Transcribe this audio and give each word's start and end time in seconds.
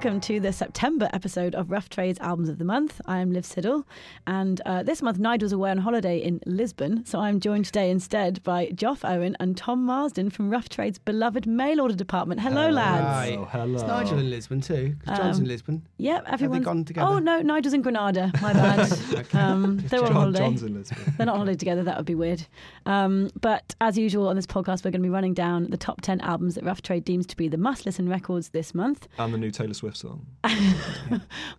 Hello 0.00 0.10
and 0.12 0.20
welcome 0.22 0.34
to 0.34 0.40
the 0.40 0.52
September 0.52 1.10
episode 1.12 1.54
of 1.56 1.72
Rough 1.72 1.88
Trades 1.88 2.20
Albums 2.20 2.48
of 2.48 2.58
the 2.58 2.64
Month. 2.64 3.00
I 3.06 3.18
am 3.18 3.32
Liv 3.32 3.42
Siddle, 3.44 3.82
and 4.28 4.60
uh, 4.64 4.84
this 4.84 5.02
month 5.02 5.18
Nigel's 5.18 5.50
away 5.52 5.70
on 5.72 5.78
holiday 5.78 6.18
in 6.18 6.40
Lisbon, 6.46 7.04
so 7.04 7.18
I'm 7.18 7.40
joined 7.40 7.64
today 7.64 7.90
instead 7.90 8.40
by 8.44 8.68
Joff 8.68 9.00
Owen 9.02 9.36
and 9.40 9.56
Tom 9.56 9.82
Marsden 9.84 10.30
from 10.30 10.50
Rough 10.50 10.68
Trade's 10.68 10.98
beloved 11.00 11.46
mail 11.48 11.80
order 11.80 11.96
department. 11.96 12.40
Hello, 12.40 12.70
lads. 12.70 13.04
Hi. 13.06 13.36
Oh, 13.40 13.44
hello. 13.46 13.74
It's 13.74 13.82
Nigel 13.82 14.18
in 14.20 14.30
Lisbon 14.30 14.60
too. 14.60 14.94
'cause 15.04 15.18
John's 15.18 15.38
Um, 15.38 15.42
in 15.42 15.48
Lisbon. 15.48 15.82
Yep, 15.98 16.24
everyone's 16.28 16.64
gone 16.64 16.84
together? 16.84 17.06
Oh 17.06 17.18
no, 17.18 17.42
Nigel's 17.42 17.74
in 17.74 17.82
Granada. 17.82 18.30
My 18.40 18.52
bad. 18.52 18.92
um, 19.34 19.78
they're 19.88 20.00
on 20.00 20.06
John, 20.06 20.14
holiday. 20.14 20.38
John's 20.38 20.62
in 20.62 20.74
Lisbon. 20.74 21.14
They're 21.16 21.26
not 21.26 21.32
on 21.32 21.38
holiday 21.40 21.56
together. 21.56 21.82
That 21.82 21.96
would 21.96 22.06
be 22.06 22.14
weird. 22.14 22.46
Um, 22.86 23.30
but 23.40 23.74
as 23.80 23.98
usual 23.98 24.28
on 24.28 24.36
this 24.36 24.46
podcast, 24.46 24.84
we're 24.84 24.92
going 24.92 25.02
to 25.02 25.06
be 25.08 25.10
running 25.10 25.34
down 25.34 25.70
the 25.70 25.76
top 25.76 26.02
10 26.02 26.20
albums 26.20 26.54
that 26.54 26.62
Rough 26.64 26.82
Trade 26.82 27.04
deems 27.04 27.26
to 27.26 27.36
be 27.36 27.48
the 27.48 27.58
must 27.58 27.84
listen 27.84 28.08
records 28.08 28.50
this 28.50 28.74
month. 28.74 29.08
And 29.18 29.34
the 29.34 29.38
new 29.38 29.50
Taylor 29.50 29.74
Swift 29.74 29.87
song. 29.96 30.26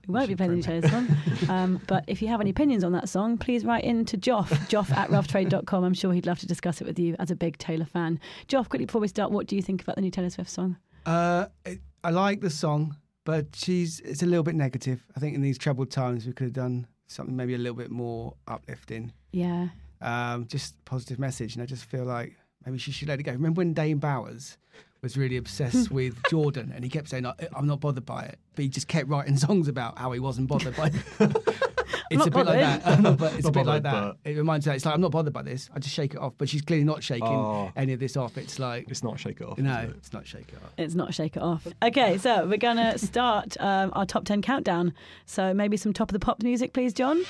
We 0.07 0.13
won't 0.13 0.27
be 0.27 0.35
playing 0.35 0.57
each 0.57 0.67
other's 0.67 0.89
song. 0.89 1.07
Um, 1.49 1.81
but 1.87 2.03
if 2.07 2.21
you 2.21 2.27
have 2.27 2.41
any 2.41 2.51
opinions 2.51 2.83
on 2.83 2.91
that 2.91 3.09
song, 3.09 3.37
please 3.37 3.65
write 3.65 3.83
in 3.83 4.05
to 4.05 4.17
Joff, 4.17 4.47
Joff 4.69 4.91
at 4.95 5.09
roughtrade.com. 5.09 5.83
I'm 5.83 5.93
sure 5.93 6.13
he'd 6.13 6.25
love 6.25 6.39
to 6.39 6.47
discuss 6.47 6.81
it 6.81 6.85
with 6.87 6.99
you 6.99 7.15
as 7.17 7.31
a 7.31 7.35
big 7.35 7.57
Taylor 7.57 7.85
fan. 7.85 8.19
Joff, 8.47 8.69
quickly 8.69 8.85
before 8.85 9.01
we 9.01 9.07
start, 9.07 9.31
what 9.31 9.47
do 9.47 9.55
you 9.55 9.61
think 9.61 9.81
about 9.81 9.95
the 9.95 10.01
new 10.01 10.11
Taylor 10.11 10.29
Swift 10.29 10.49
song? 10.49 10.77
Uh, 11.05 11.47
it, 11.65 11.79
I 12.03 12.11
like 12.11 12.41
the 12.41 12.49
song, 12.49 12.95
but 13.25 13.47
she's 13.55 13.99
it's 14.01 14.21
a 14.21 14.25
little 14.25 14.43
bit 14.43 14.55
negative. 14.55 15.03
I 15.15 15.19
think 15.19 15.35
in 15.35 15.41
these 15.41 15.57
troubled 15.57 15.91
times 15.91 16.25
we 16.25 16.33
could 16.33 16.45
have 16.45 16.53
done 16.53 16.87
something 17.07 17.35
maybe 17.35 17.55
a 17.55 17.57
little 17.57 17.77
bit 17.77 17.89
more 17.91 18.35
uplifting. 18.47 19.11
Yeah. 19.31 19.69
Um, 20.01 20.45
just 20.47 20.83
positive 20.85 21.19
message, 21.19 21.55
and 21.55 21.63
I 21.63 21.65
just 21.65 21.85
feel 21.85 22.05
like 22.05 22.35
maybe 22.65 22.77
she 22.77 22.91
should 22.91 23.07
let 23.07 23.19
it 23.19 23.23
go. 23.23 23.31
Remember 23.31 23.59
when 23.59 23.73
Dane 23.73 23.97
Bowers 23.97 24.57
was 25.01 25.17
really 25.17 25.37
obsessed 25.37 25.91
with 25.91 26.17
Jordan, 26.29 26.71
and 26.75 26.83
he 26.83 26.89
kept 26.89 27.09
saying, 27.09 27.25
"I- 27.25 27.33
"I'm 27.55 27.67
not 27.67 27.79
bothered 27.79 28.05
by 28.05 28.23
it," 28.23 28.39
but 28.55 28.63
he 28.63 28.69
just 28.69 28.87
kept 28.87 29.07
writing 29.09 29.37
songs 29.47 29.67
about 29.67 29.97
how 29.97 30.11
he 30.11 30.19
wasn't 30.19 30.47
bothered 30.47 30.75
by 30.75 30.87
it. 31.19 31.37
It's 32.11 32.17
not 32.17 32.27
a 32.29 32.31
bit 32.31 32.45
like 32.47 32.59
that. 32.59 32.87
I'm 32.87 33.03
not 33.03 33.17
bo- 33.19 33.25
it's 33.27 33.43
Not 33.43 33.49
a 33.49 33.51
bit 33.51 33.65
like 33.67 33.83
that. 33.83 34.15
It 34.25 34.35
reminds 34.35 34.65
me. 34.65 34.73
It's 34.73 34.83
like 34.83 34.95
I'm 34.95 35.01
not 35.01 35.11
bothered 35.11 35.31
by 35.31 35.43
this. 35.43 35.69
I 35.75 35.77
just 35.77 35.93
shake 35.93 36.15
it 36.15 36.19
off. 36.19 36.33
But 36.39 36.49
she's 36.49 36.63
clearly 36.63 36.83
not 36.83 37.03
shaking 37.03 37.27
Oh. 37.27 37.71
any 37.75 37.93
of 37.93 37.99
this 37.99 38.17
off. 38.17 38.35
It's 38.35 38.57
like 38.57 38.89
It's 38.89 39.03
not 39.03 39.19
Shake 39.19 39.41
It 39.41 39.47
Off. 39.47 39.59
no, 39.59 39.77
it? 39.81 39.91
it's 39.95 40.11
not 40.11 40.25
shake 40.25 40.47
it 40.49 40.55
off. 40.55 40.71
It's 40.75 40.95
not 40.95 41.13
Shake 41.13 41.35
It 41.35 41.43
Off. 41.43 41.67
Okay, 41.83 42.17
so 42.17 42.47
we're 42.47 42.57
going 42.57 42.77
to 42.77 42.97
start 42.97 43.57
um, 43.59 43.91
our 43.93 44.07
top 44.07 44.25
10 44.25 44.41
countdown. 44.41 44.91
So 45.27 45.53
maybe 45.53 45.77
some 45.77 45.93
top 45.93 46.09
of 46.09 46.13
the 46.13 46.19
pop 46.19 46.41
music, 46.41 46.73
please, 46.73 46.93
John. 46.93 47.23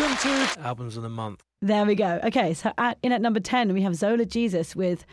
Welcome 0.00 0.56
to 0.56 0.60
albums 0.66 0.96
of 0.96 1.02
the 1.02 1.08
month. 1.10 1.42
There 1.60 1.84
we 1.84 1.94
go. 1.94 2.20
Okay, 2.24 2.54
so 2.54 2.72
at, 2.78 2.96
in 3.02 3.12
at 3.12 3.20
number 3.20 3.38
10, 3.38 3.74
we 3.74 3.82
have 3.82 3.94
Zola 3.94 4.24
Jesus 4.24 4.74
with 4.74 5.04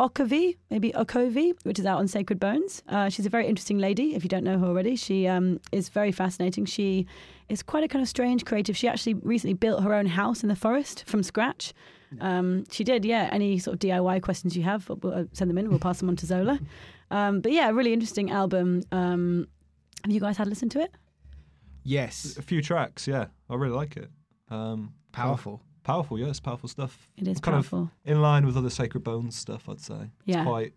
Okovi, 0.00 0.56
maybe 0.70 0.92
Okovi, 0.92 1.52
which 1.64 1.78
is 1.78 1.84
out 1.84 1.98
on 1.98 2.08
Sacred 2.08 2.40
Bones. 2.40 2.82
Uh, 2.88 3.10
she's 3.10 3.26
a 3.26 3.28
very 3.28 3.46
interesting 3.46 3.78
lady, 3.78 4.14
if 4.14 4.22
you 4.22 4.30
don't 4.30 4.42
know 4.42 4.58
her 4.58 4.66
already. 4.66 4.96
She 4.96 5.28
um, 5.28 5.60
is 5.72 5.90
very 5.90 6.10
fascinating. 6.10 6.64
She 6.64 7.06
is 7.50 7.62
quite 7.62 7.84
a 7.84 7.88
kind 7.88 8.02
of 8.02 8.08
strange 8.08 8.46
creative. 8.46 8.76
She 8.78 8.88
actually 8.88 9.14
recently 9.14 9.54
built 9.54 9.82
her 9.82 9.92
own 9.92 10.06
house 10.06 10.42
in 10.42 10.48
the 10.48 10.56
forest 10.56 11.04
from 11.06 11.22
scratch. 11.22 11.74
Um, 12.20 12.64
she 12.70 12.82
did, 12.82 13.04
yeah. 13.04 13.28
Any 13.30 13.58
sort 13.58 13.74
of 13.74 13.80
DIY 13.80 14.22
questions 14.22 14.56
you 14.56 14.62
have, 14.62 14.88
we'll, 14.88 15.12
uh, 15.12 15.24
send 15.32 15.50
them 15.50 15.58
in. 15.58 15.68
We'll 15.68 15.78
pass 15.80 15.98
them 15.98 16.08
on 16.08 16.16
to 16.16 16.26
Zola. 16.26 16.58
Um, 17.10 17.40
but 17.40 17.52
yeah, 17.52 17.68
really 17.70 17.92
interesting 17.92 18.30
album. 18.30 18.84
Um, 18.90 19.48
have 20.02 20.12
you 20.12 20.20
guys 20.20 20.38
had 20.38 20.46
a 20.46 20.50
listen 20.50 20.70
to 20.70 20.80
it? 20.80 20.94
Yes, 21.84 22.36
A 22.38 22.42
few 22.42 22.62
tracks, 22.62 23.06
yeah. 23.06 23.26
I 23.50 23.54
really 23.56 23.74
like 23.74 23.96
it. 23.96 24.10
Um, 24.50 24.94
powerful. 25.12 25.60
Powerful, 25.82 26.18
yeah. 26.18 26.28
It's 26.28 26.40
powerful 26.40 26.68
stuff. 26.68 27.08
It 27.16 27.28
is 27.28 27.40
kind 27.40 27.54
powerful. 27.56 27.78
of 27.82 27.90
in 28.10 28.22
line 28.22 28.46
with 28.46 28.56
other 28.56 28.70
Sacred 28.70 29.04
Bones 29.04 29.36
stuff, 29.36 29.68
I'd 29.68 29.80
say. 29.80 30.10
Yeah. 30.24 30.40
It's 30.40 30.46
quite, 30.48 30.72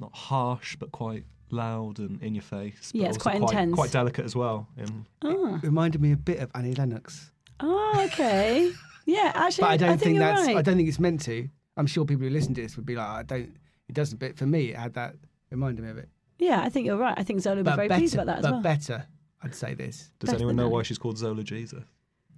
not 0.00 0.14
harsh, 0.14 0.76
but 0.76 0.90
quite 0.92 1.24
loud 1.50 1.98
and 1.98 2.22
in 2.22 2.34
your 2.34 2.42
face. 2.42 2.90
but 2.92 3.00
Yeah, 3.00 3.08
it's 3.08 3.16
also 3.18 3.30
quite 3.30 3.36
intense. 3.42 3.74
Quite 3.74 3.92
delicate 3.92 4.24
as 4.24 4.34
well. 4.34 4.68
In, 4.76 5.06
Ah. 5.22 5.60
Reminded 5.62 6.00
me 6.00 6.12
a 6.12 6.16
bit 6.16 6.38
of 6.40 6.50
Annie 6.54 6.74
Lennox, 6.74 7.30
Oh, 7.62 8.02
okay. 8.06 8.72
Yeah, 9.06 9.32
actually, 9.36 9.62
but 9.62 9.70
I 9.70 9.76
don't 9.76 9.88
think, 9.90 10.00
think, 10.02 10.14
you're 10.16 10.24
that's. 10.24 10.46
right. 10.46 10.56
I 10.56 10.62
don't 10.62 10.76
think 10.76 10.88
it's 10.88 10.98
meant 11.00 11.20
to. 11.22 11.48
I'm 11.76 11.86
sure 11.86 12.04
people 12.06 12.24
who 12.26 12.30
listen 12.30 12.54
to 12.54 12.62
this 12.62 12.76
would 12.76 12.86
be 12.86 12.96
like, 12.96 13.06
I 13.06 13.22
don't. 13.22 13.54
It 13.88 13.94
doesn't. 13.94 14.18
But 14.18 14.36
for 14.38 14.46
me, 14.46 14.70
it 14.70 14.76
had 14.76 14.94
that 14.94 15.14
reminded 15.50 15.84
me 15.84 15.90
of 15.90 15.98
it. 15.98 16.08
Yeah, 16.38 16.62
I 16.62 16.70
think 16.70 16.86
you're 16.86 16.96
right. 16.96 17.14
I 17.18 17.22
think 17.22 17.40
Zola 17.40 17.56
would 17.56 17.66
be 17.66 17.72
very 17.76 17.88
better, 17.88 18.00
pleased 18.00 18.14
about 18.14 18.26
that 18.26 18.38
as 18.38 18.42
but 18.44 18.52
well. 18.52 18.60
better. 18.62 19.06
I'd 19.42 19.54
say 19.54 19.74
this. 19.74 20.10
does 20.18 20.28
Better 20.28 20.36
anyone 20.38 20.56
know 20.56 20.64
that. 20.64 20.68
why 20.68 20.82
she's 20.82 20.98
called 20.98 21.18
Zola 21.18 21.42
Jesus? 21.42 21.84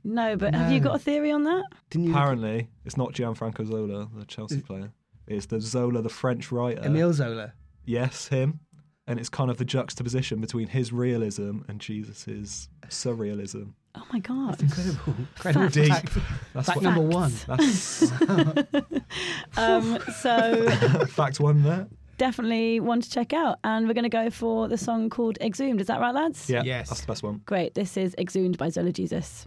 No, 0.04 0.36
but 0.36 0.54
have 0.54 0.72
you 0.72 0.80
No. 0.80 0.84
got 0.88 0.96
a 0.96 0.98
theory 0.98 1.30
on 1.30 1.44
that? 1.44 1.64
Didn't 1.90 2.06
you? 2.08 2.12
Apparently, 2.12 2.68
it's 2.84 2.96
not 2.96 3.12
Gianfranco 3.12 3.66
Zola, 3.66 4.08
the 4.16 4.24
Chelsea 4.24 4.60
player. 4.60 4.92
It's 5.26 5.46
the 5.46 5.60
Zola, 5.60 6.02
the 6.02 6.08
French 6.08 6.50
writer. 6.50 6.82
Emile 6.84 7.12
Zola. 7.12 7.52
Yes, 7.84 8.28
him. 8.28 8.60
And 9.06 9.18
it's 9.18 9.28
kind 9.28 9.50
of 9.50 9.56
the 9.58 9.64
juxtaposition 9.64 10.40
between 10.40 10.68
his 10.68 10.92
realism 10.92 11.60
and 11.68 11.80
Jesus's 11.80 12.68
surrealism. 12.88 13.74
Oh 13.96 14.06
my 14.12 14.20
god! 14.20 14.60
Incredible. 14.62 15.14
Incredible 15.36 15.68
Fact. 15.70 16.08
fact. 16.08 16.26
That's 16.54 16.66
Fact 16.68 16.76
what, 16.76 16.84
number 16.84 17.00
one. 17.02 17.32
That's 17.46 18.10
Um, 19.56 19.98
so 20.20 20.68
fact 21.08 21.40
one 21.40 21.62
there. 21.62 21.88
Definitely 22.18 22.80
one 22.80 23.00
to 23.00 23.10
check 23.10 23.32
out, 23.32 23.58
and 23.64 23.86
we're 23.86 23.94
going 23.94 24.04
to 24.04 24.08
go 24.08 24.30
for 24.30 24.68
the 24.68 24.78
song 24.78 25.10
called 25.10 25.38
"Exhumed." 25.40 25.80
Is 25.80 25.86
that 25.88 26.00
right, 26.00 26.14
lads? 26.14 26.48
Yeah, 26.50 26.62
Yes. 26.64 26.88
that's 26.88 27.00
the 27.02 27.06
best 27.06 27.22
one. 27.22 27.40
Great. 27.46 27.74
This 27.74 27.96
is 27.96 28.14
"Exhumed" 28.18 28.58
by 28.58 28.68
Zola 28.68 28.92
Jesus. 28.92 29.46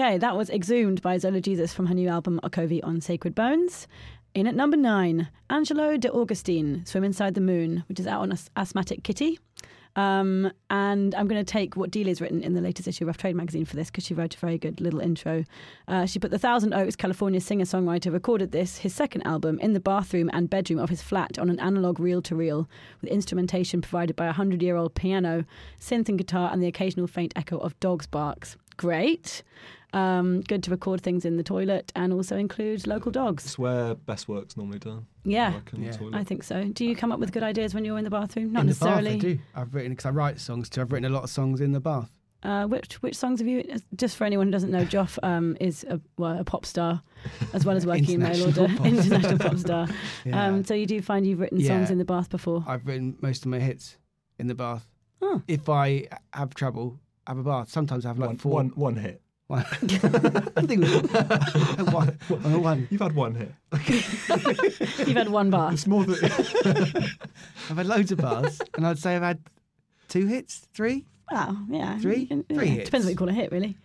Okay, 0.00 0.16
that 0.16 0.36
was 0.36 0.48
Exhumed 0.48 1.02
by 1.02 1.18
Zola 1.18 1.40
Jesus 1.40 1.72
from 1.72 1.86
her 1.86 1.94
new 1.94 2.08
album 2.08 2.38
Okovi 2.44 2.78
on 2.84 3.00
Sacred 3.00 3.34
Bones. 3.34 3.88
In 4.32 4.46
at 4.46 4.54
number 4.54 4.76
nine, 4.76 5.26
Angelo 5.50 5.96
de 5.96 6.08
Augustine, 6.12 6.86
Swim 6.86 7.02
Inside 7.02 7.34
the 7.34 7.40
Moon, 7.40 7.82
which 7.88 7.98
is 7.98 8.06
out 8.06 8.20
on 8.20 8.30
As- 8.30 8.48
Asthmatic 8.56 9.02
Kitty. 9.02 9.40
Um, 9.96 10.52
and 10.70 11.16
I'm 11.16 11.26
going 11.26 11.44
to 11.44 11.52
take 11.52 11.76
what 11.76 11.90
Delia's 11.90 12.20
written 12.20 12.44
in 12.44 12.54
the 12.54 12.60
latest 12.60 12.86
issue 12.86 13.02
of 13.02 13.08
Rough 13.08 13.16
Trade 13.16 13.34
magazine 13.34 13.64
for 13.64 13.74
this 13.74 13.90
because 13.90 14.04
she 14.04 14.14
wrote 14.14 14.36
a 14.36 14.38
very 14.38 14.56
good 14.56 14.80
little 14.80 15.00
intro. 15.00 15.44
Uh, 15.88 16.06
she 16.06 16.20
put 16.20 16.30
the 16.30 16.38
Thousand 16.38 16.74
Oaks, 16.74 16.94
California 16.94 17.40
singer 17.40 17.64
songwriter, 17.64 18.12
recorded 18.12 18.52
this, 18.52 18.78
his 18.78 18.94
second 18.94 19.26
album, 19.26 19.58
in 19.58 19.72
the 19.72 19.80
bathroom 19.80 20.30
and 20.32 20.48
bedroom 20.48 20.78
of 20.78 20.90
his 20.90 21.02
flat 21.02 21.40
on 21.40 21.50
an 21.50 21.58
analog 21.58 21.98
reel 21.98 22.22
to 22.22 22.36
reel 22.36 22.68
with 23.00 23.10
instrumentation 23.10 23.80
provided 23.80 24.14
by 24.14 24.26
a 24.26 24.32
hundred 24.32 24.62
year 24.62 24.76
old 24.76 24.94
piano, 24.94 25.44
synth 25.80 26.08
and 26.08 26.18
guitar, 26.18 26.52
and 26.52 26.62
the 26.62 26.68
occasional 26.68 27.08
faint 27.08 27.32
echo 27.34 27.58
of 27.58 27.80
dogs' 27.80 28.06
barks. 28.06 28.56
Great. 28.76 29.42
Um, 29.94 30.42
good 30.42 30.62
to 30.64 30.70
record 30.70 31.00
things 31.00 31.24
in 31.24 31.38
the 31.38 31.42
toilet 31.42 31.92
and 31.96 32.12
also 32.12 32.36
include 32.36 32.86
local 32.86 33.10
dogs. 33.10 33.44
It's 33.46 33.58
where 33.58 33.94
best 33.94 34.28
work's 34.28 34.56
normally 34.56 34.78
done. 34.80 35.06
Yeah. 35.24 35.54
Like 35.54 35.72
in 35.72 35.80
the 35.80 35.86
Yeah. 35.86 36.18
I 36.18 36.24
think 36.24 36.42
so. 36.42 36.64
Do 36.64 36.84
you 36.84 36.94
come 36.94 37.10
up 37.10 37.18
with 37.18 37.32
good 37.32 37.42
ideas 37.42 37.74
when 37.74 37.84
you're 37.84 37.96
in 37.96 38.04
the 38.04 38.10
bathroom? 38.10 38.52
Not 38.52 38.60
in 38.62 38.66
the 38.66 38.74
bath, 38.74 39.02
necessarily. 39.02 39.14
I 39.14 39.18
do. 39.18 39.38
I've 39.54 39.74
written 39.74 39.92
because 39.92 40.06
I 40.06 40.10
write 40.10 40.40
songs 40.40 40.68
too. 40.68 40.82
I've 40.82 40.92
written 40.92 41.10
a 41.10 41.14
lot 41.14 41.24
of 41.24 41.30
songs 41.30 41.60
in 41.60 41.72
the 41.72 41.80
bath. 41.80 42.10
Uh, 42.42 42.66
which 42.66 43.02
which 43.02 43.16
songs 43.16 43.40
have 43.40 43.48
you? 43.48 43.64
Just 43.96 44.16
for 44.16 44.24
anyone 44.24 44.46
who 44.46 44.52
doesn't 44.52 44.70
know, 44.70 44.84
Joff 44.84 45.18
um, 45.24 45.56
is 45.58 45.84
a, 45.88 46.00
well, 46.18 46.38
a 46.38 46.44
pop 46.44 46.64
star 46.64 47.02
as 47.52 47.64
well 47.64 47.76
as 47.76 47.84
working 47.92 48.10
in 48.12 48.20
mail 48.20 48.44
order, 48.44 48.68
pop 48.76 48.86
international 48.86 49.38
pop 49.38 49.56
star. 49.56 49.88
Yeah. 50.24 50.44
Um, 50.44 50.64
so 50.64 50.74
you 50.74 50.86
do 50.86 51.00
find 51.02 51.26
you've 51.26 51.40
written 51.40 51.60
songs 51.64 51.90
in 51.90 51.98
the 51.98 52.04
bath 52.04 52.28
before. 52.30 52.62
I've 52.68 52.86
written 52.86 53.16
most 53.22 53.44
of 53.44 53.50
my 53.50 53.58
hits 53.58 53.96
in 54.38 54.46
the 54.46 54.54
bath. 54.54 54.86
Oh. 55.20 55.42
If 55.48 55.68
I 55.68 56.06
have 56.32 56.54
trouble, 56.54 57.00
have 57.26 57.38
a 57.38 57.42
bath. 57.42 57.70
Sometimes 57.70 58.04
I 58.04 58.10
have 58.10 58.18
like 58.20 58.28
one, 58.28 58.36
four. 58.36 58.52
one, 58.52 58.68
one 58.76 58.96
hit. 58.96 59.20
One. 59.48 59.64
I 59.72 60.62
think 60.66 60.84
one, 61.90 62.18
one, 62.28 62.62
one. 62.62 62.88
You've 62.90 63.00
had 63.00 63.14
one 63.14 63.34
hit. 63.34 63.52
You've 65.08 65.16
had 65.16 65.30
one 65.30 65.48
bath. 65.48 65.72
It's 65.72 65.86
more 65.86 66.04
than. 66.04 66.18
I've 67.70 67.76
had 67.78 67.86
loads 67.86 68.12
of 68.12 68.18
bars, 68.18 68.60
and 68.74 68.86
I'd 68.86 68.98
say 68.98 69.16
I've 69.16 69.22
had 69.22 69.40
two 70.08 70.26
hits, 70.26 70.68
three. 70.74 71.06
Wow, 71.32 71.56
yeah, 71.70 71.98
Three? 71.98 72.26
Can- 72.26 72.44
Three 72.44 72.66
yeah, 72.66 72.72
hits. 72.72 72.84
Depends 72.86 73.06
what 73.06 73.10
you 73.10 73.16
call 73.16 73.30
a 73.30 73.32
hit, 73.32 73.50
really. 73.50 73.76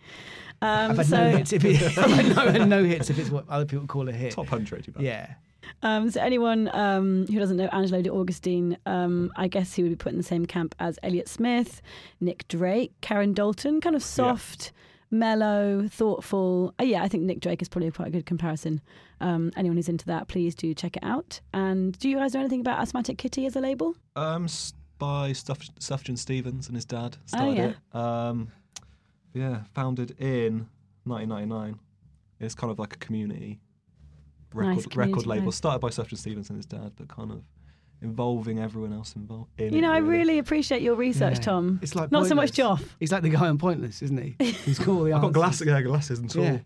Um, 0.60 0.90
I've 0.90 0.96
had 0.98 1.06
so, 1.06 1.16
no 1.16 1.36
hits. 1.38 1.52
If 1.54 1.64
it, 1.64 1.98
I've 1.98 2.10
had 2.10 2.58
no, 2.58 2.64
no 2.66 2.84
hits 2.84 3.08
if 3.08 3.18
it's 3.18 3.30
what 3.30 3.48
other 3.48 3.64
people 3.64 3.86
call 3.86 4.06
a 4.08 4.12
hit. 4.12 4.32
Top 4.32 4.50
100 4.50 4.86
you've. 4.86 5.00
Yeah. 5.00 5.34
Um, 5.82 6.10
so 6.10 6.20
anyone 6.20 6.68
um, 6.74 7.26
who 7.26 7.38
doesn't 7.38 7.56
know 7.56 7.68
Angelo 7.72 8.02
de 8.02 8.10
Augustine, 8.10 8.76
um, 8.84 9.32
I 9.36 9.48
guess 9.48 9.72
he 9.74 9.82
would 9.82 9.90
be 9.90 9.96
put 9.96 10.12
in 10.12 10.18
the 10.18 10.24
same 10.24 10.44
camp 10.44 10.74
as 10.78 10.98
Elliott 11.02 11.28
Smith, 11.28 11.80
Nick 12.20 12.46
Drake, 12.48 12.92
Karen 13.00 13.32
Dalton, 13.32 13.80
kind 13.80 13.96
of 13.96 14.02
soft, 14.02 14.72
mellow, 15.10 15.86
thoughtful. 15.88 16.74
Uh, 16.80 16.84
yeah, 16.84 17.02
I 17.02 17.08
think 17.08 17.24
Nick 17.24 17.40
Drake 17.40 17.62
is 17.62 17.68
probably 17.68 17.90
quite 17.90 18.08
a 18.08 18.10
good 18.10 18.26
comparison. 18.26 18.80
Um, 19.20 19.50
anyone 19.56 19.76
who's 19.76 19.88
into 19.88 20.06
that, 20.06 20.28
please 20.28 20.54
do 20.54 20.74
check 20.74 20.96
it 20.96 21.04
out. 21.04 21.40
And 21.52 21.98
do 21.98 22.08
you 22.08 22.16
guys 22.18 22.34
know 22.34 22.40
anything 22.40 22.60
about 22.60 22.80
Asthmatic 22.80 23.18
Kitty 23.18 23.46
as 23.46 23.56
a 23.56 23.60
label? 23.60 23.96
Um, 24.16 24.46
by 24.98 25.32
Stuff- 25.32 25.74
Sufjan 25.80 26.16
Stevens 26.18 26.66
and 26.68 26.76
his 26.76 26.84
dad 26.84 27.16
started 27.26 27.48
Oh, 27.48 27.52
yeah. 27.52 27.68
it. 27.70 27.96
Um, 27.96 28.48
yeah, 29.32 29.62
founded 29.74 30.12
in 30.20 30.68
1999. 31.04 31.78
It's 32.40 32.54
kind 32.54 32.70
of 32.70 32.78
like 32.78 32.94
a 32.94 32.98
community 32.98 33.60
record, 34.52 34.76
Nice 34.76 34.86
community 34.86 35.12
record 35.14 35.26
label. 35.26 35.52
Started 35.52 35.80
by 35.80 35.88
Sufjan 35.88 36.16
Stevens 36.18 36.48
and 36.50 36.56
his 36.56 36.66
dad, 36.66 36.92
but 36.96 37.08
kind 37.08 37.30
of 37.32 37.42
involving 38.04 38.58
everyone 38.60 38.92
else 38.92 39.16
involved. 39.16 39.50
In 39.58 39.72
You 39.72 39.78
it, 39.78 39.82
know, 39.82 39.90
I 39.92 39.98
really 39.98 40.38
appreciate 40.38 40.82
your 40.82 40.94
research, 40.94 41.36
Yeah. 41.38 41.42
Tom. 41.42 41.80
It's 41.82 41.94
like 41.96 42.12
Not 42.12 42.26
so 42.26 42.34
much 42.36 42.56
Pointless. 42.56 42.80
Joff. 42.86 42.88
He's 43.00 43.10
like 43.10 43.22
the 43.22 43.30
guy 43.30 43.48
on 43.48 43.58
Pointless, 43.58 44.02
isn't 44.02 44.18
he? 44.22 44.36
He's 44.64 44.78
got 44.78 44.88
all 44.88 45.02
the 45.04 45.12
I've 45.12 45.20
got 45.22 45.26
answers. 45.28 45.32
glasses, 45.34 45.66
yeah, 45.66 45.82
glasses 45.82 46.18
and 46.20 46.30
tall. 46.30 46.44
Yeah. 46.44 46.58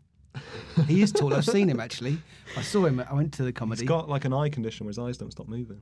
He 0.87 1.01
is 1.01 1.13
tall. 1.13 1.33
I've 1.33 1.45
seen 1.57 1.69
him 1.71 1.81
actually. 1.81 2.19
I 2.57 2.63
saw 2.63 2.85
him. 2.85 3.01
I 3.01 3.15
went 3.15 3.33
to 3.35 3.43
the 3.45 3.53
comedy. 3.53 3.81
He's 3.83 3.89
got 3.89 4.09
like 4.09 4.25
an 4.27 4.33
eye 4.35 4.51
condition 4.51 4.85
where 4.87 4.91
his 4.91 4.99
eyes 4.99 5.17
don't 5.17 5.31
stop 5.33 5.49
moving. 5.49 5.81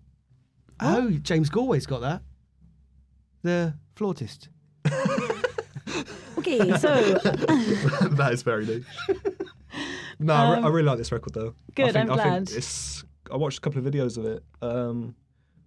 oh, 0.80 1.10
James 1.10 1.50
Galway's 1.50 1.86
got 1.86 2.00
that. 2.02 2.22
The 3.42 3.74
flautist. 3.96 4.48
Okay, 6.38 6.58
so 6.78 6.94
that 8.12 8.30
is 8.32 8.42
very 8.42 8.66
niche. 8.66 8.84
no, 10.18 10.32
I, 10.34 10.50
re- 10.52 10.56
Um, 10.58 10.64
I 10.64 10.68
really 10.68 10.82
like 10.86 10.98
this 10.98 11.10
record 11.10 11.34
though. 11.34 11.54
good, 11.74 11.88
I 11.88 11.92
think, 11.92 12.10
I'm 12.10 12.18
I 12.20 12.22
glad. 12.22 12.46
think 12.48 12.58
it's. 12.58 13.04
I 13.32 13.36
watched 13.36 13.58
a 13.58 13.60
couple 13.62 13.84
of 13.84 13.92
videos 13.92 14.16
of 14.18 14.26
it. 14.26 14.44
Um, 14.62 15.14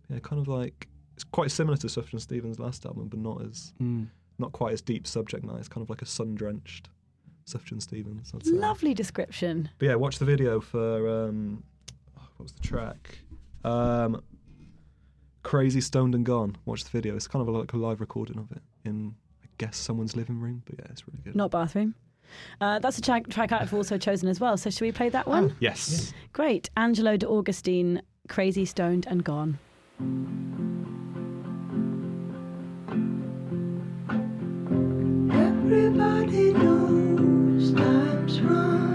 yeah, 0.10 0.20
kind 0.20 0.42
of 0.42 0.48
like 0.48 0.88
it's 1.16 1.24
quite 1.24 1.52
similar 1.52 1.78
to 1.78 1.88
Sufjan 1.88 2.20
Stevens' 2.20 2.60
last 2.60 2.86
album, 2.86 3.08
but 3.08 3.20
not 3.20 3.42
as 3.44 3.74
not 4.38 4.52
quite 4.54 4.74
as 4.74 4.82
deep 4.82 5.06
subject 5.06 5.44
matter. 5.44 5.60
It's 5.60 5.68
kind 5.68 5.84
of 5.84 5.90
like 5.90 6.02
a 6.02 6.06
sun 6.06 6.36
drenched 6.36 6.90
Sufjan 7.46 7.82
Stevens. 7.82 8.32
I'd 8.34 8.46
say. 8.46 8.52
lovely 8.52 8.94
description. 8.94 9.70
But 9.78 9.88
yeah, 9.88 9.96
watch 9.96 10.20
the 10.20 10.26
video 10.26 10.62
for 10.62 11.26
um, 11.26 11.64
what 12.14 12.44
was 12.44 12.52
the 12.54 12.62
track? 12.62 13.20
Um, 13.64 14.22
Crazy 15.44 15.82
Stoned 15.82 16.16
and 16.16 16.26
Gone. 16.26 16.58
Watch 16.66 16.84
the 16.84 16.90
video. 16.90 17.16
It's 17.16 17.28
kind 17.28 17.48
of 17.48 17.54
like 17.54 17.74
a 17.74 17.78
live 17.78 18.00
recording 18.02 18.38
of 18.38 18.52
it 18.52 18.62
in, 18.86 19.16
I 19.44 19.48
guess, 19.58 19.78
someone's 19.78 20.16
living 20.16 20.40
room. 20.40 20.64
But 20.66 20.76
yeah, 20.80 20.86
it's 20.90 21.08
really 21.08 21.22
good. 21.24 21.36
Not 21.36 21.52
bathroom. 21.52 21.96
Uh, 22.62 22.80
that's 22.80 22.98
a 22.98 23.02
track, 23.02 23.28
track 23.30 23.52
I've 23.52 23.74
also 23.74 23.98
chosen 23.98 24.30
as 24.30 24.40
well. 24.40 24.56
So 24.58 24.70
should 24.70 24.82
we 24.82 24.92
play 24.92 25.10
that 25.10 25.28
one? 25.28 25.56
Yes. 25.60 26.14
Great. 26.34 26.70
Angelo 26.78 27.18
de 27.18 27.28
Augustine, 27.28 28.02
Crazy, 28.28 28.66
Stoned 28.66 29.08
and 29.08 29.24
Gone. 29.24 29.58
Everybody 35.32 36.54
knows 36.54 37.72
time's 37.74 38.40
running, 38.42 38.89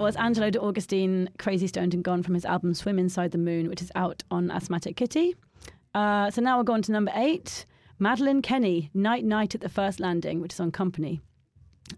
Was 0.00 0.16
Angelo 0.16 0.48
de 0.48 0.58
Augustine, 0.58 1.28
Crazy 1.38 1.66
Stoned 1.66 1.92
and 1.92 2.02
Gone 2.02 2.22
from 2.22 2.32
his 2.32 2.46
album 2.46 2.72
Swim 2.72 2.98
Inside 2.98 3.32
the 3.32 3.38
Moon, 3.38 3.68
which 3.68 3.82
is 3.82 3.92
out 3.94 4.22
on 4.30 4.50
Asthmatic 4.50 4.96
Kitty. 4.96 5.36
Uh, 5.94 6.30
so 6.30 6.40
now 6.40 6.56
we'll 6.56 6.64
go 6.64 6.72
on 6.72 6.80
to 6.82 6.90
number 6.90 7.12
eight 7.14 7.66
Madeline 7.98 8.40
Kenney, 8.40 8.90
Night 8.94 9.26
Night 9.26 9.54
at 9.54 9.60
the 9.60 9.68
First 9.68 10.00
Landing, 10.00 10.40
which 10.40 10.54
is 10.54 10.60
on 10.60 10.72
Company. 10.72 11.20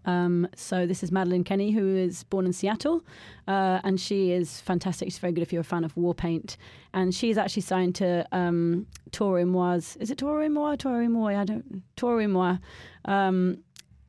Um, 0.03 0.49
so 0.53 0.85
this 0.85 1.01
is 1.01 1.13
Madeline 1.13 1.45
Kenney, 1.45 1.71
who 1.71 1.95
is 1.95 2.25
born 2.25 2.45
in 2.45 2.51
Seattle, 2.51 3.05
uh, 3.47 3.79
and 3.85 3.99
she 3.99 4.31
is 4.31 4.59
fantastic. 4.59 5.07
She's 5.07 5.17
very 5.17 5.31
good 5.31 5.41
if 5.41 5.53
you're 5.53 5.61
a 5.61 5.63
fan 5.63 5.85
of 5.85 5.95
Warpaint, 5.95 6.57
and 6.93 7.15
she's 7.15 7.37
actually 7.37 7.61
signed 7.61 7.95
to 7.95 8.27
um, 8.33 8.85
Moi's. 9.17 9.95
Is 10.01 10.11
it 10.11 10.17
Toro 10.17 10.49
Moi? 10.49 10.75
Toro 10.75 11.07
Moi? 11.07 11.39
I 11.39 11.45
don't. 11.45 11.81
Moi. 12.27 12.57
Um, 13.05 13.59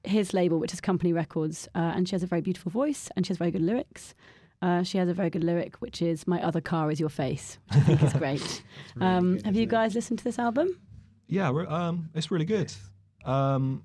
his 0.04 0.32
label, 0.34 0.58
which 0.58 0.72
is 0.72 0.80
Company 0.80 1.12
Records, 1.12 1.68
uh, 1.74 1.78
and 1.94 2.08
she 2.08 2.14
has 2.14 2.22
a 2.22 2.26
very 2.26 2.40
beautiful 2.42 2.70
voice, 2.70 3.08
and 3.16 3.24
she 3.26 3.30
has 3.30 3.38
very 3.38 3.50
good 3.50 3.62
lyrics. 3.62 4.14
Uh, 4.62 4.82
she 4.82 4.98
has 4.98 5.08
a 5.08 5.14
very 5.14 5.30
good 5.30 5.44
lyric, 5.44 5.76
which 5.76 6.00
is 6.00 6.26
"My 6.26 6.42
other 6.42 6.60
car 6.60 6.90
is 6.90 6.98
your 7.00 7.08
face," 7.10 7.58
which 7.68 7.76
I 7.78 7.80
think 7.84 8.02
is 8.02 8.12
great. 8.14 8.62
um, 9.00 9.38
have 9.44 9.56
you 9.56 9.66
guys 9.66 9.94
listened 9.94 10.18
to 10.20 10.24
this 10.24 10.38
album? 10.38 10.78
Yeah, 11.26 11.50
re- 11.52 11.66
um, 11.66 12.08
it's 12.14 12.30
really 12.30 12.44
good. 12.44 12.72
Um, 13.24 13.84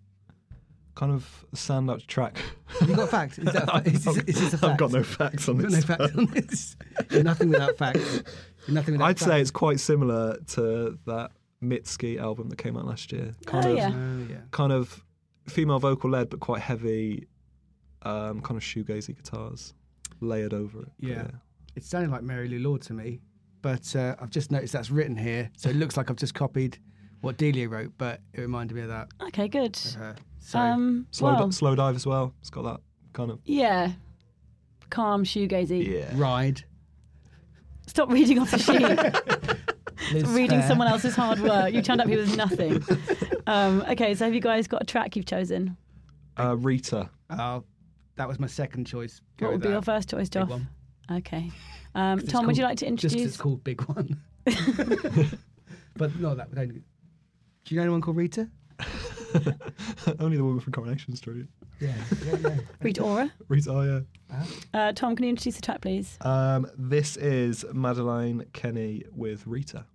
kind 0.96 1.12
of 1.14 1.46
a 1.54 1.56
standout 1.56 2.06
track. 2.08 2.38
Have 2.80 2.90
you 2.90 2.96
got 2.96 3.10
facts? 3.10 3.40
Is, 3.40 3.46
that, 3.46 3.88
is, 3.88 4.04
this, 4.06 4.18
is 4.28 4.40
this 4.42 4.54
a 4.54 4.58
fact? 4.58 4.64
I've 4.74 4.78
got 4.78 4.92
no 4.92 5.04
facts 5.04 5.48
on 5.50 5.56
You've 5.60 5.64
got 5.64 5.72
this. 5.72 5.88
no 5.90 5.96
facts 5.96 6.16
on 6.18 6.26
this. 6.28 6.76
You're 7.12 7.24
nothing 7.24 7.50
without 7.50 7.78
facts. 7.78 8.24
You're 8.68 8.76
nothing 8.76 8.94
without 8.96 9.06
I'd 9.08 9.20
facts. 9.20 9.26
say 9.32 9.42
it's 9.42 9.52
quite 9.52 9.80
similar 9.80 10.38
to 10.56 10.98
that 11.08 11.32
Mitski 11.64 12.20
album 12.20 12.50
that 12.50 12.58
came 12.58 12.76
out 12.78 12.86
last 12.86 13.12
year. 13.14 13.34
Kind 13.46 13.66
Oh, 13.66 13.72
of, 13.72 13.78
yeah. 13.78 13.92
Oh, 13.94 14.28
yeah. 14.30 14.38
kind 14.52 14.72
of 14.74 15.04
female 15.50 15.79
vocal 15.79 16.10
led, 16.10 16.29
but 16.29 16.39
quite 16.39 16.62
heavy, 16.62 17.27
um, 18.03 18.41
kind 18.41 18.58
of 18.58 18.63
shoegazy 18.63 19.15
guitars 19.15 19.74
layered 20.22 20.53
over 20.53 20.82
it. 20.82 20.89
But 21.00 21.10
Yeah. 21.10 21.27
It 21.75 21.84
sounded 21.84 22.12
like 22.12 22.24
Mary 22.24 22.48
Lou 22.50 22.60
Lord 22.60 22.82
to 22.84 22.94
me, 22.94 23.22
but 23.62 23.96
uh, 23.96 24.15
I've 24.20 24.32
just 24.32 24.51
noticed 24.51 24.74
that's 24.74 24.89
written 24.91 25.15
here, 25.15 25.50
so 25.56 25.70
it 25.70 25.75
looks 25.75 25.96
like 25.98 26.10
I've 26.10 26.18
just 26.18 26.34
copied 26.34 26.77
what 27.22 27.38
Delia 27.38 27.70
wrote, 27.70 27.91
but 27.98 28.22
it 28.34 28.41
reminded 28.41 28.75
me 28.75 28.82
of 28.82 28.88
that. 28.89 29.10
Okay, 29.27 29.48
good. 29.48 29.75
Of. 29.75 30.15
So 30.39 30.60
Um, 30.60 31.08
Slow, 31.12 31.34
well, 31.34 31.48
di- 31.48 31.53
Slowdive 31.56 31.96
as 31.96 32.06
well. 32.06 32.34
It's 32.41 32.50
got 32.50 32.63
that 32.63 32.79
kind 33.13 33.29
of 33.32 33.39
yeah, 33.46 33.91
calm 34.89 35.24
shoegazy. 35.24 35.86
yeah. 35.88 36.10
ride. 36.15 36.63
Stop 37.88 38.10
reading 38.12 38.39
off 38.39 38.51
the 38.51 38.58
sheet. 38.60 38.82
Liz 40.13 40.24
reading 40.30 40.60
Phair. 40.60 40.68
someone 40.68 40.88
else's 40.88 41.16
hard 41.16 41.39
work. 41.39 41.74
You 41.74 41.82
turned 41.82 42.01
up 42.01 42.08
here 42.08 42.18
with 42.20 42.36
nothing. 42.46 42.84
Um, 43.48 43.82
okay, 43.89 44.13
so 44.16 44.25
have 44.25 44.34
you 44.34 44.42
guys 44.42 44.68
got 44.68 44.82
a 44.82 44.86
track 44.86 45.16
you've 45.16 45.25
chosen? 45.25 45.75
Uh, 46.38 46.56
Rita. 46.58 47.10
Oh, 47.30 47.63
that 48.16 48.28
was 48.28 48.39
my 48.39 48.48
second 48.48 48.86
choice. 48.86 49.22
Go 49.38 49.48
what 49.48 49.51
would 49.54 49.62
be 49.62 49.68
that. 49.68 49.74
your 49.74 49.82
first 49.82 50.10
choice, 50.10 50.30
Big 50.30 50.44
Joff? 50.44 50.62
Okay. 51.12 51.51
Um, 51.96 52.20
It's 52.20 52.32
Tom, 52.32 52.46
would 52.46 52.56
you 52.56 52.63
like 52.63 52.78
to 52.78 52.86
Just 52.92 53.01
'cause 53.01 53.13
introduce? 53.13 53.28
it's 53.34 53.38
called 53.42 53.63
Big 53.63 53.82
One. 53.82 54.22
but 55.96 56.16
no, 56.20 56.36
that 56.36 56.50
would 56.50 56.60
only. 56.60 56.75
Do 56.75 56.84
you 57.70 57.78
know 57.78 57.82
anyone 57.82 58.01
called 58.01 58.18
Rita? 58.18 58.48
Only 60.20 60.38
the 60.38 60.44
woman 60.44 60.60
from 60.60 60.74
Coronation 60.74 61.16
Street. 61.16 61.46
Yeah, 61.80 61.94
yeah, 62.26 62.36
yeah. 62.42 62.58
Rita 62.82 63.02
Ora. 63.04 63.32
Rita, 63.48 63.72
oh 63.72 63.82
yeah. 63.82 64.44
Uh, 64.74 64.92
Tom, 64.94 65.16
can 65.16 65.24
you 65.24 65.30
introduce 65.30 65.56
the 65.56 65.62
track, 65.62 65.82
please? 65.82 66.18
Um, 66.22 66.68
this 66.78 67.16
is 67.18 67.66
Madeline 67.74 68.46
Kenney 68.54 69.04
with 69.16 69.48
Rita. 69.48 69.86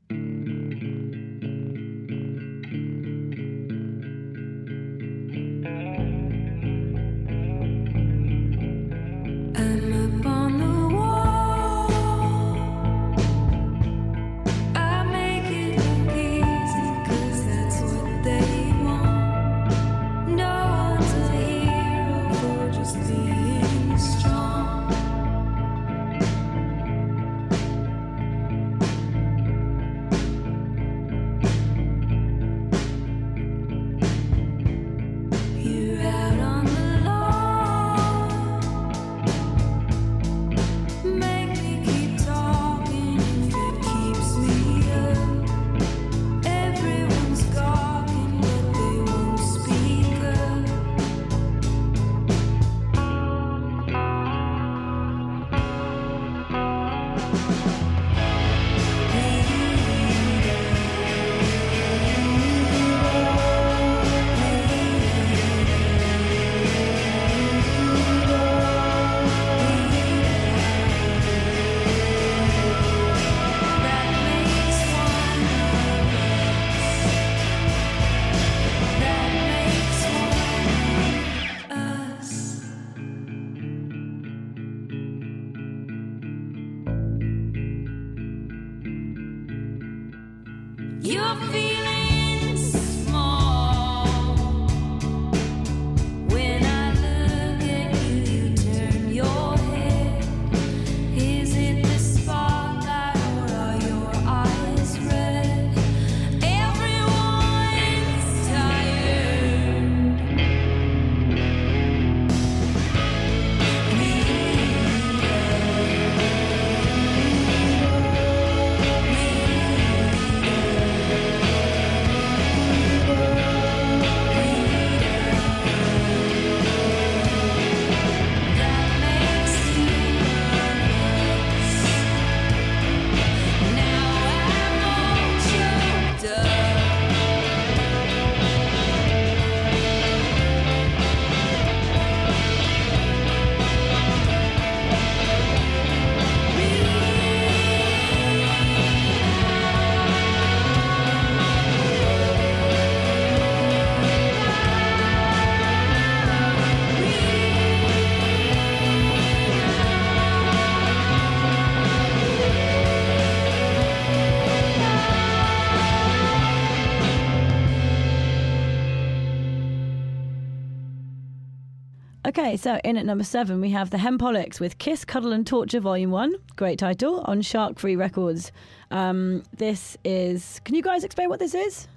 Okay, 172.45 172.59
so 172.59 172.79
in 172.85 172.99
at 172.99 173.07
number 173.07 173.25
seven, 173.25 173.59
we 173.63 173.71
have 173.71 173.89
the 173.89 173.97
Hempolics 173.97 174.61
with 174.61 174.77
Kiss, 174.77 175.03
Cuddle 175.03 175.33
and 175.33 175.47
Torture 175.47 175.81
Volume 175.81 176.11
1. 176.11 176.35
Great 176.57 176.79
title 176.79 177.23
on 177.23 177.41
Shark 177.41 177.79
Free 177.79 177.97
Records. 177.97 178.53
Um, 178.91 179.45
this 179.57 179.97
is. 180.05 180.61
Can 180.67 180.75
you 180.75 180.83
guys 180.83 181.05
explain 181.05 181.31
what 181.31 181.39
this 181.39 181.55
is? 181.55 181.89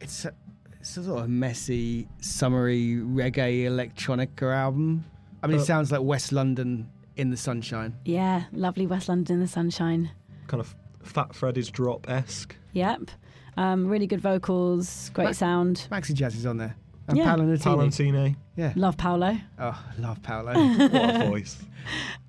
It's 0.00 0.24
a, 0.24 0.32
it's 0.80 0.96
a 0.96 1.04
sort 1.04 1.22
of 1.22 1.30
messy, 1.30 2.08
summery 2.20 2.96
reggae 2.96 3.66
electronica 3.66 4.52
album. 4.52 5.04
I 5.44 5.46
mean, 5.46 5.58
Uh, 5.58 5.62
it 5.62 5.64
sounds 5.64 5.92
like 5.92 6.02
West 6.02 6.32
London 6.32 6.90
in 7.14 7.30
the 7.30 7.36
sunshine. 7.36 7.94
Yeah, 8.04 8.46
lovely 8.50 8.88
West 8.88 9.08
London 9.08 9.34
in 9.36 9.40
the 9.42 9.46
sunshine. 9.46 10.10
Kind 10.48 10.60
of 10.60 10.74
Fat 11.04 11.36
Freddy's 11.36 11.70
drop 11.70 12.10
esque. 12.10 12.56
Yep. 12.72 13.12
Um, 13.56 13.86
really 13.86 14.08
good 14.08 14.20
vocals, 14.20 15.10
great 15.14 15.26
Ma- 15.26 15.30
sound. 15.30 15.86
Maxi 15.92 16.14
Jazz 16.14 16.34
is 16.34 16.46
on 16.46 16.56
there. 16.56 16.74
And 17.08 17.18
Yeah. 17.18 17.24
Paolo 17.24 17.44
Nutini. 17.44 18.36
Yeah. 18.56 18.72
Love 18.76 18.96
Paolo. 18.96 19.36
Oh, 19.58 19.84
love 19.98 20.22
Paolo. 20.22 20.52
What 20.88 21.22
a 21.22 21.28
voice. 21.28 21.58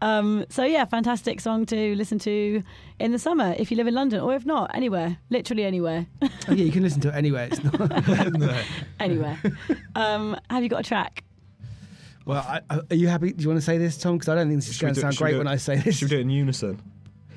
Um, 0.02 0.46
so 0.50 0.64
yeah, 0.66 0.84
fantastic 0.86 1.40
song 1.40 1.66
to 1.68 1.96
listen 1.96 2.20
to 2.20 2.62
in 3.00 3.12
the 3.14 3.20
summer 3.20 3.56
if 3.58 3.72
you 3.72 3.78
live 3.78 3.88
in 3.88 3.94
London, 3.94 4.20
or 4.20 4.34
if 4.36 4.46
not, 4.46 4.72
anywhere, 4.76 5.18
literally 5.30 5.64
anywhere, 5.64 6.08
oh, 6.22 6.30
yeah, 6.50 6.56
you 6.66 6.72
can 6.74 6.84
listen 6.84 7.00
to 7.02 7.08
it 7.10 7.16
anywhere. 7.16 7.48
It's 7.50 7.64
not. 7.64 7.80
anywhere. 9.00 9.40
um, 9.96 10.36
have 10.50 10.62
you 10.64 10.68
got 10.70 10.82
a 10.82 10.84
track? 10.84 11.24
well, 12.26 12.44
I, 12.46 12.60
I, 12.70 12.82
are 12.90 12.96
you 12.96 13.08
happy? 13.08 13.32
Do 13.32 13.44
you 13.44 13.48
want 13.50 13.60
to 13.60 13.66
say 13.66 13.78
this, 13.78 13.98
Tom? 13.98 14.18
Because 14.18 14.30
I 14.30 14.36
don't 14.36 14.48
think 14.50 14.60
this 14.60 14.70
is 14.70 14.78
going 14.78 14.94
to 14.94 15.00
sound 15.00 15.16
great 15.16 15.38
when 15.38 15.48
it- 15.48 15.52
I 15.52 15.56
say 15.58 15.78
this. 15.78 16.00
Should 16.00 16.10
we 16.10 16.16
do 16.16 16.18
it 16.18 16.22
in 16.22 16.30
unison? 16.32 16.82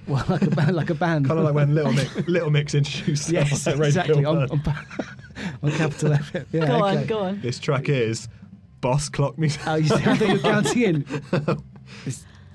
Well, 0.09 0.25
like 0.29 0.43
a 0.43 0.51
band, 0.51 0.75
like 0.75 0.89
a 0.89 0.95
band. 0.95 1.27
Kind 1.27 1.39
of 1.39 1.45
like 1.45 1.55
when 1.55 1.75
Little 1.75 1.93
Mix, 1.93 2.17
Little 2.27 2.51
Mix 2.51 2.75
introduced 2.75 3.29
yes, 3.29 3.53
us 3.53 3.67
at 3.67 3.75
Radio 3.75 3.87
exactly. 3.89 4.25
On, 4.25 4.51
on, 4.51 4.63
on 5.63 5.71
Capital 5.73 6.11
FM. 6.13 6.47
Yeah, 6.53 6.67
Go 6.67 6.85
okay. 6.85 6.97
on, 6.99 7.07
go 7.07 7.19
on. 7.21 7.41
This 7.41 7.59
track 7.59 7.89
is 7.89 8.29
Boss 8.81 9.09
Clock 9.09 9.39
Me. 9.39 9.51
Oh, 9.67 9.75
you 9.77 9.89
see, 9.89 9.95
I 9.95 10.17
thought 10.17 10.29
you 10.29 10.35
were 10.35 10.39
counting 10.41 10.83
in. 10.83 11.05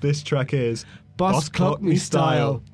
This 0.00 0.22
track 0.22 0.52
is 0.52 0.84
Boss, 1.16 1.48
clock 1.48 1.80
me 1.80 1.96
style. 1.96 2.62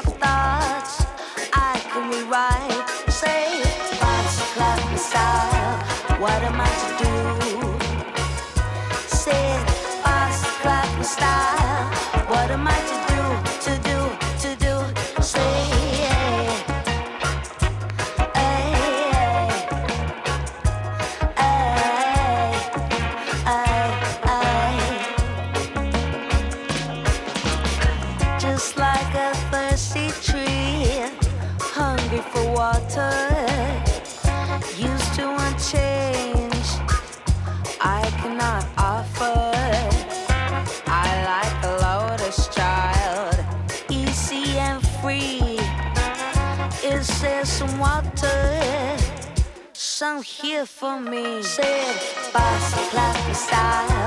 retrace 0.00 0.41
here 50.22 50.66
for 50.66 51.00
me. 51.00 51.42
Said, 51.42 52.32
boss 52.32 52.90
clap 52.90 53.34
style. 53.34 54.01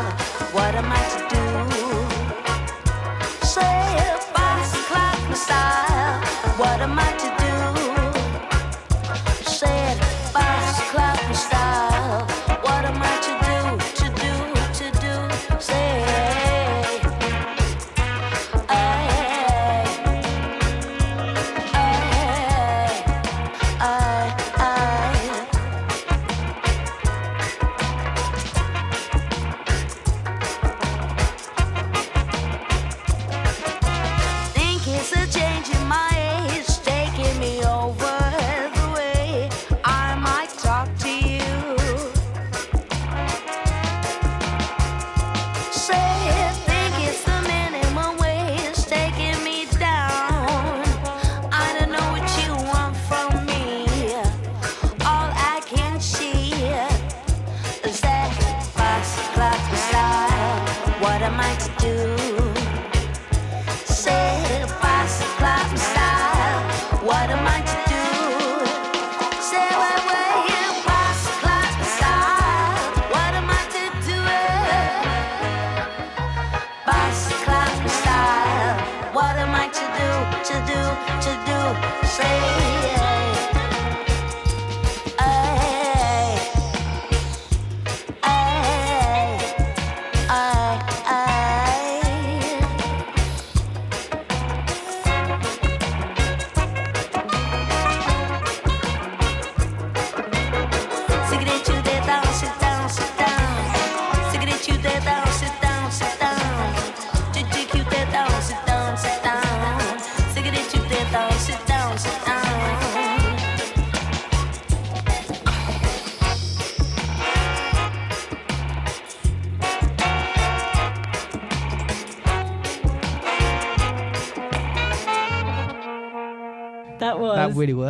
To 61.60 61.70
do? 61.80 62.05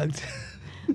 Worked. 0.06 0.26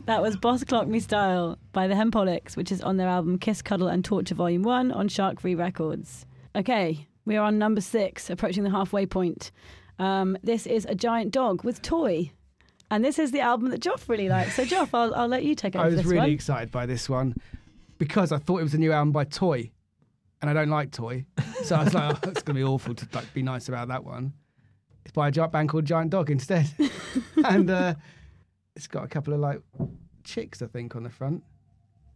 That 0.06 0.22
was 0.22 0.36
Boss 0.36 0.62
Clock 0.62 0.86
Me 0.86 1.00
Style 1.00 1.58
by 1.72 1.88
the 1.88 1.94
Hempolics, 1.94 2.56
which 2.56 2.70
is 2.70 2.80
on 2.80 2.96
their 2.96 3.08
album 3.08 3.40
Kiss, 3.40 3.60
Cuddle 3.60 3.88
and 3.88 4.04
Torture 4.04 4.36
Volume 4.36 4.62
1 4.62 4.92
on 4.92 5.08
Shark 5.08 5.40
Free 5.40 5.56
Records. 5.56 6.26
Okay, 6.54 7.08
we 7.24 7.36
are 7.36 7.44
on 7.44 7.58
number 7.58 7.80
six, 7.80 8.30
approaching 8.30 8.62
the 8.62 8.70
halfway 8.70 9.04
point. 9.04 9.50
Um, 9.98 10.38
this 10.44 10.64
is 10.64 10.86
A 10.88 10.94
Giant 10.94 11.32
Dog 11.32 11.64
with 11.64 11.82
Toy. 11.82 12.30
And 12.88 13.04
this 13.04 13.18
is 13.18 13.32
the 13.32 13.40
album 13.40 13.70
that 13.70 13.80
Joff 13.80 14.08
really 14.08 14.28
likes. 14.28 14.54
So, 14.54 14.64
Joff, 14.64 14.90
I'll, 14.94 15.12
I'll 15.12 15.26
let 15.26 15.44
you 15.44 15.56
take 15.56 15.74
over 15.74 15.86
I 15.86 15.88
was 15.88 16.04
really 16.04 16.18
one. 16.18 16.30
excited 16.30 16.70
by 16.70 16.86
this 16.86 17.08
one 17.08 17.34
because 17.98 18.30
I 18.30 18.38
thought 18.38 18.60
it 18.60 18.64
was 18.64 18.74
a 18.74 18.78
new 18.78 18.92
album 18.92 19.10
by 19.10 19.24
Toy, 19.24 19.72
and 20.40 20.48
I 20.48 20.52
don't 20.52 20.70
like 20.70 20.92
Toy, 20.92 21.26
so 21.64 21.74
I 21.74 21.82
was 21.82 21.94
like, 21.94 22.16
oh, 22.26 22.30
it's 22.30 22.42
going 22.42 22.54
to 22.54 22.60
be 22.60 22.64
awful 22.64 22.94
to 22.94 23.08
like, 23.12 23.34
be 23.34 23.42
nice 23.42 23.68
about 23.68 23.88
that 23.88 24.04
one. 24.04 24.34
It's 25.04 25.12
by 25.12 25.28
a 25.28 25.30
giant 25.32 25.52
band 25.52 25.68
called 25.68 25.84
Giant 25.84 26.10
Dog 26.10 26.30
instead, 26.30 26.70
and 27.44 27.68
uh, 27.70 27.94
it's 28.80 28.86
got 28.86 29.04
a 29.04 29.08
couple 29.08 29.34
of 29.34 29.40
like 29.40 29.60
chicks, 30.24 30.62
I 30.62 30.66
think, 30.66 30.96
on 30.96 31.02
the 31.02 31.10
front. 31.10 31.42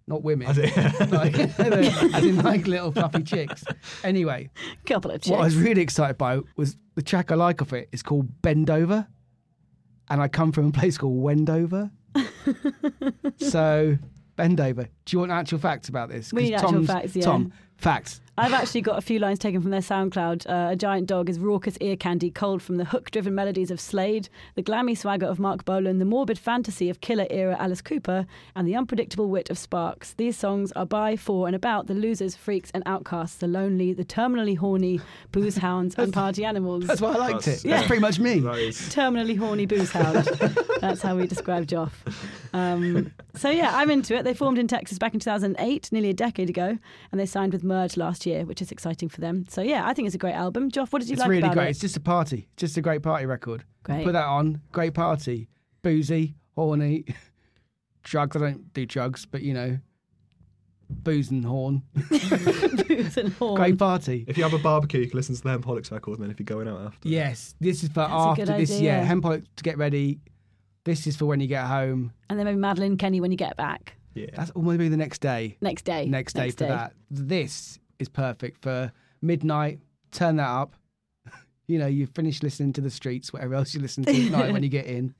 not 0.06 0.22
women. 0.22 0.48
As 0.48 0.56
in- 0.56 1.10
like, 1.10 1.38
as 1.58 2.24
in 2.24 2.38
like 2.38 2.66
little 2.66 2.90
fluffy 2.90 3.22
chicks. 3.22 3.64
Anyway, 4.02 4.48
Couple 4.86 5.10
of 5.10 5.20
chicks. 5.20 5.30
what 5.30 5.40
I 5.42 5.44
was 5.44 5.56
really 5.56 5.82
excited 5.82 6.16
by 6.16 6.40
was 6.56 6.78
the 6.94 7.02
track 7.02 7.30
I 7.30 7.34
like 7.34 7.60
of 7.60 7.74
it 7.74 7.90
is 7.92 8.02
called 8.02 8.40
Bend 8.40 8.70
Over. 8.70 9.06
And 10.08 10.22
I 10.22 10.28
come 10.28 10.52
from 10.52 10.68
a 10.68 10.72
place 10.72 10.96
called 10.96 11.20
Wendover. 11.22 11.90
so, 13.36 13.98
Bend 14.36 14.58
Over. 14.58 14.88
Do 15.04 15.16
you 15.16 15.20
want 15.20 15.32
actual 15.32 15.58
facts 15.58 15.88
about 15.88 16.08
this? 16.08 16.32
We 16.32 16.44
need 16.44 16.54
actual 16.54 16.70
Tom's- 16.72 16.86
facts, 16.86 17.16
yeah. 17.16 17.24
Tom, 17.24 17.52
facts. 17.76 18.20
I've 18.36 18.52
actually 18.52 18.80
got 18.80 18.98
a 18.98 19.00
few 19.00 19.20
lines 19.20 19.38
taken 19.38 19.62
from 19.62 19.70
their 19.70 19.78
SoundCloud. 19.80 20.48
Uh, 20.50 20.72
a 20.72 20.74
giant 20.74 21.06
dog 21.06 21.30
is 21.30 21.38
raucous 21.38 21.76
ear 21.80 21.94
candy, 21.96 22.32
cold 22.32 22.62
from 22.62 22.78
the 22.78 22.84
hook 22.84 23.12
driven 23.12 23.32
melodies 23.32 23.70
of 23.70 23.78
Slade, 23.78 24.28
the 24.56 24.62
glammy 24.62 24.96
swagger 24.98 25.26
of 25.26 25.38
Marc 25.38 25.64
Bolan, 25.64 26.00
the 26.00 26.04
morbid 26.04 26.36
fantasy 26.36 26.90
of 26.90 27.00
killer 27.00 27.28
era 27.30 27.56
Alice 27.60 27.80
Cooper, 27.80 28.26
and 28.56 28.66
the 28.66 28.74
unpredictable 28.74 29.28
wit 29.28 29.50
of 29.50 29.58
Sparks. 29.58 30.14
These 30.14 30.36
songs 30.36 30.72
are 30.72 30.84
by, 30.84 31.14
for, 31.14 31.46
and 31.46 31.54
about 31.54 31.86
the 31.86 31.94
losers, 31.94 32.34
freaks, 32.34 32.72
and 32.74 32.82
outcasts, 32.86 33.36
the 33.36 33.46
lonely, 33.46 33.92
the 33.92 34.04
terminally 34.04 34.56
horny, 34.58 35.00
booze 35.30 35.58
hounds, 35.58 35.94
and 35.96 36.12
party 36.12 36.44
animals. 36.44 36.88
That's 36.88 37.00
why 37.00 37.12
I 37.12 37.16
liked 37.18 37.44
That's- 37.44 37.64
it. 37.64 37.68
That's 37.68 37.86
pretty 37.86 38.02
much 38.02 38.18
me. 38.18 38.40
That 38.40 38.58
is. 38.58 38.80
terminally 38.92 39.38
horny 39.38 39.66
booze 39.66 39.92
hound. 39.92 40.24
That's 40.80 41.02
how 41.02 41.14
we 41.16 41.28
describe 41.28 41.66
Joff. 41.68 41.92
Um, 42.52 43.12
so 43.36 43.48
yeah, 43.48 43.70
I'm 43.76 43.90
into 43.90 44.16
it. 44.16 44.24
They 44.24 44.34
formed 44.34 44.58
in 44.58 44.66
Texas 44.66 44.93
back 44.98 45.14
in 45.14 45.20
2008, 45.20 45.90
nearly 45.92 46.10
a 46.10 46.14
decade 46.14 46.48
ago, 46.50 46.78
and 47.12 47.20
they 47.20 47.26
signed 47.26 47.52
with 47.52 47.62
Merge 47.64 47.96
last 47.96 48.26
year, 48.26 48.44
which 48.44 48.60
is 48.62 48.70
exciting 48.72 49.08
for 49.08 49.20
them. 49.20 49.44
So 49.48 49.62
yeah, 49.62 49.86
I 49.86 49.94
think 49.94 50.06
it's 50.06 50.14
a 50.14 50.18
great 50.18 50.34
album. 50.34 50.70
Joff, 50.70 50.92
what 50.92 51.00
did 51.00 51.08
you 51.08 51.14
It's 51.14 51.20
like 51.20 51.28
really 51.28 51.42
about 51.42 51.54
great. 51.54 51.66
it? 51.66 51.70
It's 51.70 51.80
just 51.80 51.96
a 51.96 52.00
party. 52.00 52.48
Just 52.56 52.76
a 52.76 52.80
great 52.80 53.02
party 53.02 53.26
record. 53.26 53.64
Great. 53.82 54.04
Put 54.04 54.12
that 54.12 54.26
on. 54.26 54.60
Great 54.72 54.94
party. 54.94 55.48
Boozy, 55.82 56.34
horny, 56.54 57.04
drugs. 58.02 58.36
I 58.36 58.38
don't 58.40 58.72
do 58.72 58.86
drugs, 58.86 59.26
but 59.26 59.42
you 59.42 59.52
know, 59.54 59.78
booze 60.88 61.30
and 61.30 61.44
horn. 61.44 61.82
Booze 62.88 63.16
and 63.16 63.32
horn. 63.34 63.56
Great 63.56 63.78
party. 63.78 64.24
If 64.28 64.36
you 64.38 64.44
have 64.44 64.54
a 64.54 64.58
barbecue, 64.58 65.00
you 65.00 65.08
can 65.08 65.16
listen 65.16 65.34
to 65.34 65.42
the 65.42 65.48
Hempolics 65.58 65.90
record, 65.90 66.14
and 66.18 66.24
then 66.24 66.30
if 66.30 66.38
you're 66.38 66.44
going 66.44 66.68
out 66.68 66.80
after. 66.80 67.08
Yes, 67.08 67.54
this 67.60 67.82
is 67.82 67.88
for 67.88 67.94
That's 67.96 68.12
a 68.12 68.14
after 68.14 68.46
good 68.46 68.56
this. 68.60 68.70
idea. 68.76 69.02
Yeah, 69.02 69.06
Hempolic 69.08 69.44
to 69.56 69.62
get 69.62 69.76
ready. 69.78 70.20
This 70.84 71.06
is 71.06 71.16
for 71.16 71.24
when 71.26 71.40
you 71.40 71.46
get 71.46 71.64
home. 71.64 72.12
And 72.28 72.38
then 72.38 72.44
maybe 72.44 72.58
Madeline 72.58 72.98
Kenney 72.98 73.20
when 73.20 73.30
you 73.30 73.38
get 73.38 73.56
back. 73.56 73.94
Yeah. 74.14 74.26
That's 74.34 74.50
all 74.52 74.62
maybe 74.62 74.88
the 74.88 74.96
next 74.96 75.20
day. 75.20 75.56
Next 75.60 75.82
day. 75.84 76.06
Next 76.06 76.34
day 76.34 76.50
for 76.50 76.64
that. 76.66 76.92
This 77.10 77.78
is 77.98 78.08
perfect 78.08 78.62
for 78.62 78.92
midnight. 79.22 79.80
Turn 80.12 80.36
that 80.36 80.48
up. 80.48 80.74
You 81.66 81.78
know, 81.78 81.86
you 81.86 82.06
finish 82.06 82.42
listening 82.42 82.74
to 82.74 82.82
the 82.82 82.90
streets, 82.90 83.32
whatever 83.32 83.54
else 83.54 83.72
you 83.72 83.80
listen 83.80 84.04
to 84.04 84.10
at 84.10 84.30
night 84.30 84.52
when 84.52 84.62
you 84.62 84.68
get 84.68 84.84
in. 84.84 85.14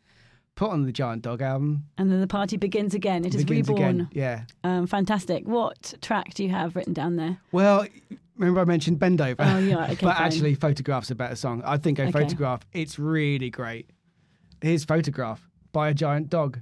Put 0.56 0.70
on 0.72 0.82
the 0.82 0.92
Giant 0.92 1.22
Dog 1.22 1.40
album. 1.40 1.84
And 1.96 2.12
then 2.12 2.20
the 2.20 2.26
party 2.26 2.58
begins 2.58 2.92
again. 2.92 3.24
It 3.24 3.34
is 3.34 3.46
begins 3.46 3.66
reborn. 3.70 3.82
again. 4.02 4.08
Yeah. 4.12 4.42
Um, 4.62 4.86
fantastic. 4.86 5.48
What 5.48 5.94
track 6.02 6.34
do 6.34 6.44
you 6.44 6.50
have 6.50 6.76
written 6.76 6.92
down 6.92 7.16
there? 7.16 7.38
Well, 7.50 7.86
remember 8.36 8.60
I 8.60 8.64
mentioned 8.64 8.98
Bend 8.98 9.22
Over? 9.22 9.42
Oh, 9.42 9.56
yeah, 9.58 9.84
okay, 9.84 9.94
but 10.02 10.16
fine. 10.16 10.26
actually, 10.26 10.54
Photograph's 10.54 11.10
a 11.10 11.14
better 11.14 11.34
song. 11.34 11.62
I 11.64 11.78
think 11.78 11.98
a 11.98 12.02
Okay. 12.02 12.12
Photograph, 12.12 12.60
it's 12.74 12.98
really 12.98 13.48
great. 13.48 13.88
Here's 14.60 14.84
Photograph 14.84 15.48
by 15.72 15.88
a 15.88 15.94
Giant 15.94 16.28
Dog. 16.28 16.60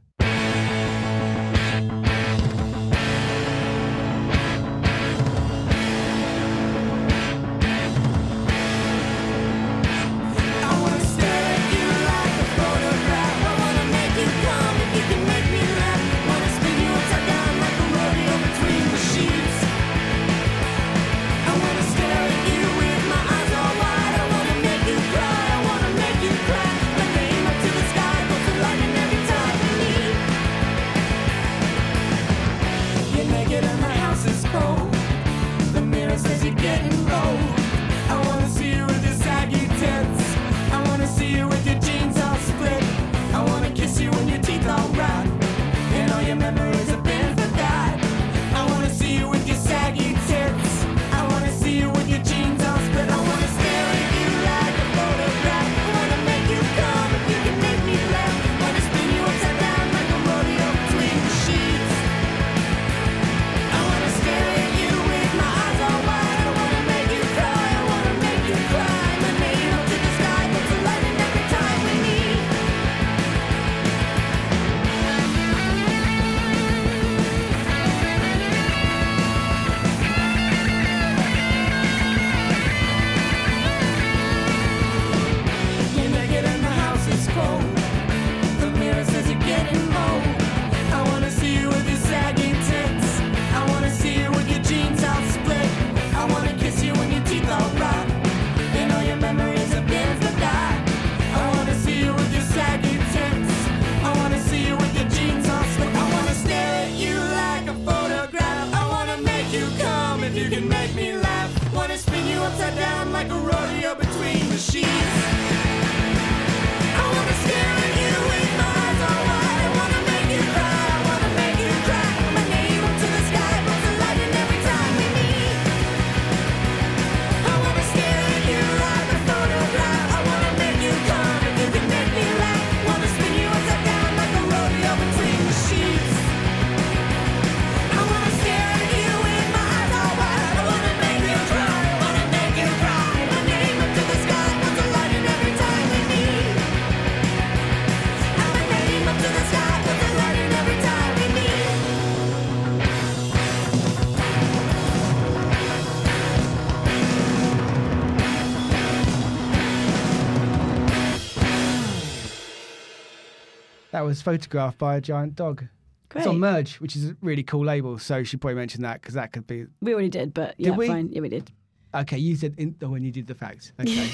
Was 164.03 164.23
photographed 164.23 164.79
by 164.79 164.97
a 164.97 165.01
giant 165.01 165.35
dog. 165.35 165.65
Great. 166.09 166.21
It's 166.23 166.29
on 166.29 166.39
Merge, 166.41 166.77
which 166.81 166.95
is 166.95 167.11
a 167.11 167.17
really 167.23 167.43
cool 167.43 167.65
label. 167.65 167.99
So 167.99 168.19
you 168.19 168.25
should 168.25 168.41
probably 168.41 168.57
mention 168.57 168.83
that 168.83 169.01
because 169.01 169.15
that 169.15 169.33
could 169.33 169.47
be. 169.47 169.67
We 169.81 169.93
already 169.95 170.11
did, 170.11 170.35
but 170.35 170.55
yeah, 170.59 170.73
we? 170.73 170.87
fine. 170.87 171.09
Yeah, 171.11 171.21
we 171.23 171.29
did. 171.31 171.51
Okay, 171.95 172.19
you 172.19 172.37
said 172.37 172.55
in, 172.59 172.75
oh, 172.83 172.89
when 172.89 173.03
you 173.03 173.11
did 173.13 173.27
the 173.27 173.35
facts. 173.35 173.73
Okay. 173.81 174.09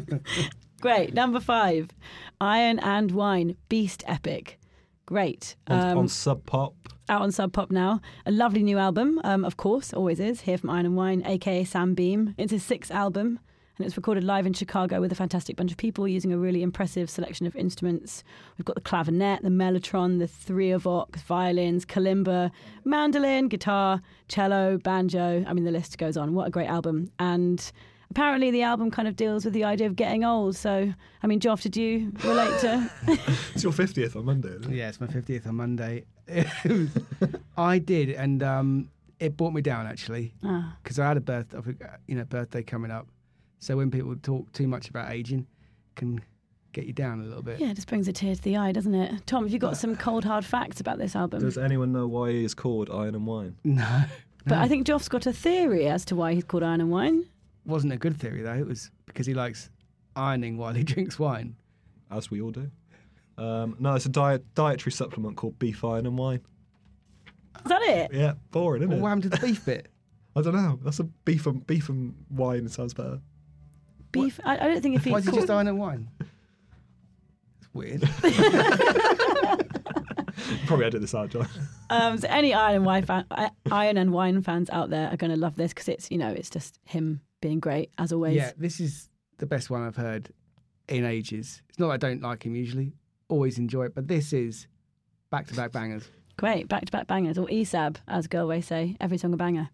Great. 0.80 1.14
Number 1.14 1.40
five, 1.40 1.88
Iron 2.40 2.78
and 2.80 3.10
Wine, 3.10 3.56
Beast 3.68 4.04
Epic. 4.06 4.58
Great. 5.06 5.56
On, 5.68 5.78
Um, 5.90 5.98
on 5.98 6.08
Sub 6.08 6.44
Pop. 6.46 6.74
out 7.08 7.22
on 7.22 7.32
Sub 7.32 7.52
Pop 7.52 7.70
now. 7.70 8.00
A 8.26 8.30
lovely 8.30 8.62
new 8.62 8.76
album, 8.78 9.20
um, 9.24 9.44
of 9.44 9.56
course, 9.56 9.92
always 9.94 10.20
is. 10.20 10.42
Here 10.42 10.58
from 10.58 10.70
Iron 10.70 10.84
and 10.86 10.96
Wine, 10.96 11.22
aka 11.24 11.64
Sam 11.64 11.94
Beam. 11.94 12.34
It's 12.36 12.52
his 12.52 12.62
sixth 12.64 12.90
album. 12.90 13.38
And 13.78 13.86
it's 13.86 13.96
recorded 13.96 14.24
live 14.24 14.46
in 14.46 14.52
Chicago 14.52 15.00
with 15.00 15.12
a 15.12 15.14
fantastic 15.14 15.56
bunch 15.56 15.70
of 15.70 15.76
people 15.76 16.08
using 16.08 16.32
a 16.32 16.38
really 16.38 16.62
impressive 16.62 17.10
selection 17.10 17.46
of 17.46 17.54
instruments. 17.56 18.24
We've 18.56 18.64
got 18.64 18.74
the 18.74 18.80
clavinet, 18.80 19.42
the 19.42 19.48
mellotron, 19.50 20.18
the 20.18 20.26
three-vox, 20.26 21.20
violins, 21.22 21.84
kalimba, 21.84 22.50
mandolin, 22.84 23.48
guitar, 23.48 24.00
cello, 24.28 24.78
banjo. 24.78 25.44
I 25.46 25.52
mean, 25.52 25.64
the 25.64 25.70
list 25.70 25.98
goes 25.98 26.16
on. 26.16 26.34
What 26.34 26.46
a 26.48 26.50
great 26.50 26.68
album! 26.68 27.10
And 27.18 27.70
apparently, 28.10 28.50
the 28.50 28.62
album 28.62 28.90
kind 28.90 29.08
of 29.08 29.16
deals 29.16 29.44
with 29.44 29.52
the 29.54 29.64
idea 29.64 29.86
of 29.86 29.96
getting 29.96 30.24
old. 30.24 30.56
So, 30.56 30.92
I 31.22 31.26
mean, 31.26 31.40
Joff, 31.40 31.60
did 31.62 31.76
you 31.76 32.12
relate 32.24 32.58
to? 32.60 32.90
It's 33.54 33.62
your 33.64 33.72
50th 33.72 34.16
on 34.16 34.24
Monday, 34.26 34.50
isn't 34.50 34.72
it? 34.72 34.76
Yeah, 34.76 34.88
it's 34.88 35.00
my 35.00 35.06
50th 35.06 35.46
on 35.46 35.54
Monday. 35.56 36.04
Was- 36.64 36.88
I 37.56 37.78
did, 37.78 38.10
and 38.10 38.42
um, 38.42 38.90
it 39.20 39.36
brought 39.36 39.52
me 39.54 39.60
down 39.62 39.86
actually 39.86 40.34
Ah. 40.44 40.76
because 40.82 40.98
I 40.98 41.08
had 41.08 41.16
a 41.16 41.20
birthday, 41.20 41.58
you 42.06 42.16
know, 42.16 42.24
birthday 42.24 42.62
coming 42.62 42.90
up. 42.90 43.06
So 43.58 43.76
when 43.76 43.90
people 43.90 44.14
talk 44.16 44.52
too 44.52 44.68
much 44.68 44.88
about 44.88 45.10
aging, 45.10 45.46
can 45.94 46.20
get 46.72 46.84
you 46.86 46.92
down 46.92 47.20
a 47.20 47.24
little 47.24 47.42
bit. 47.42 47.58
Yeah, 47.58 47.68
it 47.70 47.74
just 47.74 47.88
brings 47.88 48.06
a 48.06 48.12
tear 48.12 48.34
to 48.34 48.42
the 48.42 48.56
eye, 48.56 48.72
doesn't 48.72 48.94
it? 48.94 49.26
Tom, 49.26 49.44
have 49.44 49.52
you 49.52 49.58
got 49.58 49.76
some 49.76 49.96
cold 49.96 50.24
hard 50.24 50.44
facts 50.44 50.78
about 50.80 50.98
this 50.98 51.16
album? 51.16 51.40
Does 51.40 51.56
anyone 51.56 51.90
know 51.92 52.06
why 52.06 52.32
he 52.32 52.44
is 52.44 52.54
called 52.54 52.90
Iron 52.90 53.14
and 53.14 53.26
Wine? 53.26 53.56
No, 53.64 54.02
But 54.44 54.58
I 54.58 54.68
think 54.68 54.86
Joff's 54.86 55.08
got 55.08 55.26
a 55.26 55.32
theory 55.32 55.86
as 55.88 56.04
to 56.06 56.16
why 56.16 56.34
he's 56.34 56.44
called 56.44 56.62
Iron 56.62 56.80
and 56.82 56.90
Wine. 56.90 57.24
wasn't 57.64 57.92
a 57.94 57.96
good 57.96 58.16
theory 58.18 58.42
though. 58.42 58.54
It 58.54 58.66
was 58.66 58.90
because 59.06 59.26
he 59.26 59.32
likes 59.34 59.70
ironing 60.14 60.58
while 60.58 60.74
he 60.74 60.84
drinks 60.92 61.18
wine. 61.18 61.56
As 62.10 62.30
we 62.30 62.40
all 62.42 62.50
do. 62.52 62.70
Um, 63.38 63.74
no, 63.80 63.94
it's 63.94 64.06
a 64.06 64.10
diet 64.10 64.44
dietary 64.54 64.92
supplement 64.92 65.36
called 65.36 65.58
Beef 65.58 65.82
Iron 65.82 66.06
and 66.06 66.16
Wine. 66.16 66.40
Is 67.64 67.68
that 67.70 67.82
it? 67.82 68.12
Yeah, 68.12 68.34
boring, 68.50 68.82
isn't 68.82 68.90
Well, 68.90 68.98
it? 68.98 69.02
what 69.02 69.08
happened 69.08 69.22
to 69.24 69.28
the 69.30 69.38
beef 69.46 69.64
bit? 69.64 69.88
I 70.36 70.42
don't 70.42 70.54
know. 70.54 70.78
That's 70.84 71.00
a 71.00 71.04
beef 71.04 71.46
and 71.46 71.66
beef 71.66 71.88
and 71.88 72.14
wine 72.30 72.68
sounds 72.68 72.92
better. 72.94 73.20
Beef? 74.22 74.40
I, 74.44 74.54
I 74.54 74.68
don't 74.68 74.80
think 74.82 74.96
if 74.96 75.04
he 75.04 75.10
Why 75.10 75.18
is 75.18 75.26
it 75.26 75.30
called... 75.30 75.42
just 75.42 75.50
iron 75.50 75.68
and 75.68 75.78
wine? 75.78 76.08
It's 77.60 77.68
weird. 77.72 78.02
Probably 80.66 80.86
edit 80.86 81.00
this 81.00 81.14
out, 81.14 81.30
John. 81.30 81.48
Um, 81.90 82.18
so 82.18 82.28
any 82.28 82.52
Iron 82.52 82.76
and 82.76 82.84
Wine 82.84 83.04
fan, 83.04 83.24
Iron 83.70 83.96
and 83.96 84.12
Wine 84.12 84.42
fans 84.42 84.68
out 84.70 84.90
there 84.90 85.08
are 85.10 85.16
going 85.16 85.30
to 85.30 85.36
love 85.36 85.56
this 85.56 85.72
because 85.72 85.88
it's 85.88 86.10
you 86.10 86.18
know 86.18 86.28
it's 86.28 86.50
just 86.50 86.78
him 86.84 87.20
being 87.40 87.60
great 87.60 87.90
as 87.98 88.12
always. 88.12 88.36
yeah, 88.36 88.52
this 88.56 88.80
is 88.80 89.08
the 89.38 89.46
best 89.46 89.70
one 89.70 89.82
I've 89.82 89.96
heard 89.96 90.30
in 90.88 91.04
ages. 91.04 91.62
It's 91.68 91.78
not 91.78 91.88
that 91.88 91.94
I 91.94 91.96
don't 91.96 92.22
like 92.22 92.44
him 92.44 92.54
usually, 92.54 92.92
always 93.28 93.58
enjoy 93.58 93.84
it, 93.86 93.94
but 93.94 94.08
this 94.08 94.32
is 94.32 94.66
back 95.30 95.46
to 95.48 95.54
back 95.54 95.72
bangers. 95.72 96.08
Great, 96.36 96.68
back 96.68 96.84
to 96.84 96.92
back 96.92 97.06
bangers 97.06 97.38
or 97.38 97.46
ESAB 97.46 97.96
as 98.06 98.26
Galway 98.26 98.60
say, 98.60 98.96
every 99.00 99.18
song 99.18 99.32
a 99.32 99.36
banger. 99.36 99.70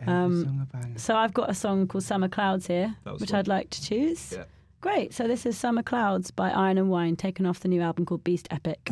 Every 0.00 0.12
Um, 0.14 0.44
song 0.44 0.60
a 0.72 0.76
banger. 0.76 0.98
So 0.98 1.16
I've 1.16 1.34
got 1.34 1.50
a 1.50 1.54
song 1.54 1.86
called 1.88 2.04
Summer 2.04 2.28
Clouds 2.28 2.66
here, 2.66 2.96
which 3.18 3.30
one. 3.30 3.38
I'd 3.40 3.48
like 3.48 3.70
to 3.70 3.82
choose. 3.82 4.32
Yeah. 4.36 4.44
Great. 4.80 5.12
So 5.12 5.26
this 5.26 5.44
is 5.44 5.58
Summer 5.58 5.82
Clouds 5.82 6.30
by 6.30 6.50
Iron 6.50 6.78
and 6.78 6.88
Wine, 6.88 7.16
taken 7.16 7.46
off 7.46 7.60
the 7.60 7.68
new 7.68 7.80
album 7.80 8.06
called 8.06 8.22
Beast 8.22 8.46
Epic. 8.50 8.90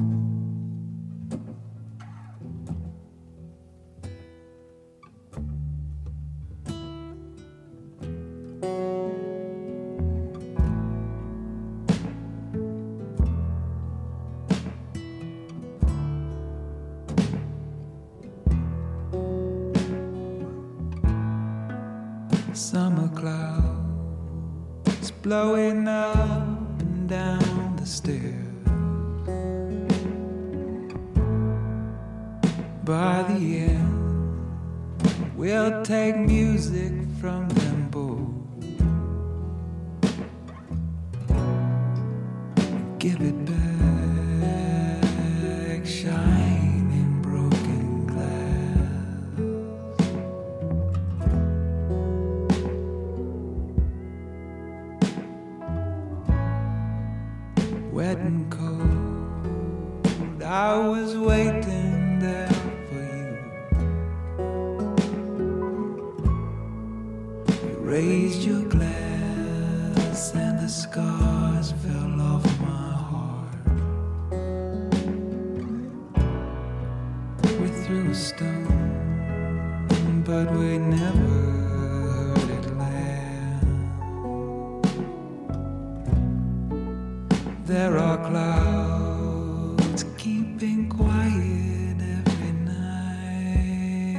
Blowing 25.27 25.89
up 25.89 26.47
and 26.79 27.09
down 27.09 27.75
the 27.75 27.85
stairs. 27.85 28.33
By 32.85 33.25
the 33.25 33.59
end, 33.59 35.37
we'll 35.37 35.83
take 35.83 36.17
music 36.17 36.93
but 80.25 80.51
we 80.53 80.79
never 80.79 81.19
heard 81.19 82.51
it 82.51 82.67
land. 82.79 83.67
There 87.67 87.99
are 87.99 88.17
clouds 88.29 90.05
keeping 90.17 90.89
quiet 90.89 91.99
every 92.01 92.53
night. 92.65 94.17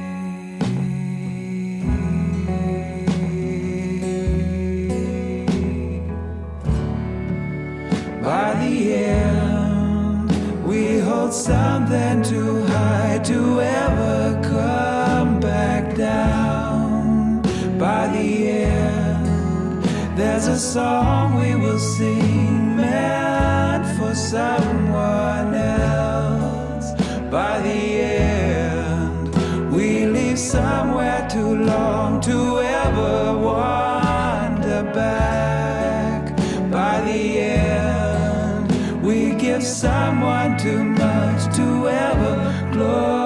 By 8.22 8.54
the 8.62 8.94
end, 8.94 10.30
we 10.64 11.00
hold 11.00 11.32
something 11.34 11.87
song 20.58 21.36
we 21.40 21.54
will 21.54 21.78
sing 21.78 22.76
meant 22.76 23.86
for 23.96 24.12
someone 24.12 25.54
else. 25.54 26.92
By 27.30 27.60
the 27.60 28.00
end, 28.00 29.72
we 29.72 30.06
leave 30.06 30.38
somewhere 30.38 31.28
too 31.30 31.54
long 31.64 32.20
to 32.22 32.58
ever 32.58 33.38
wander 33.38 34.82
back. 34.92 36.36
By 36.70 37.02
the 37.02 37.38
end, 37.38 39.02
we 39.06 39.34
give 39.34 39.62
someone 39.62 40.58
too 40.58 40.82
much 40.82 41.54
to 41.56 41.88
ever 41.88 42.70
close 42.72 43.17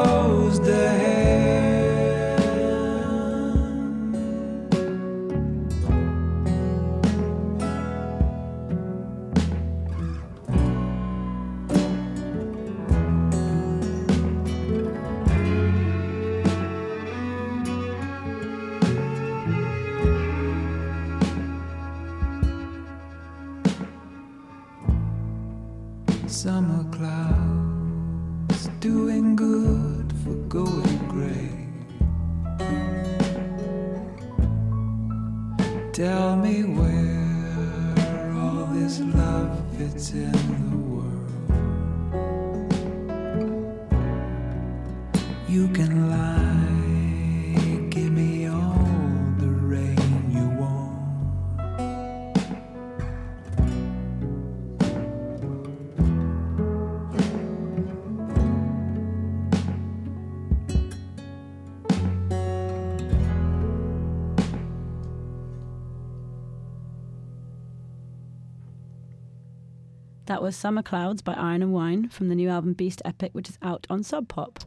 That 70.33 70.41
was 70.43 70.57
Summer 70.57 70.83
Clouds 70.83 71.21
by 71.21 71.35
Iron 71.35 71.61
and 71.61 71.75
Wine 71.75 72.09
from 72.09 72.31
the 72.31 72.35
new 72.35 72.49
album 72.49 72.73
Beast 72.73 73.03
Epic, 73.05 73.33
which 73.35 73.51
is 73.51 73.59
out 73.61 73.87
on 73.91 74.03
Sub 74.03 74.29
Pop. 74.29 74.61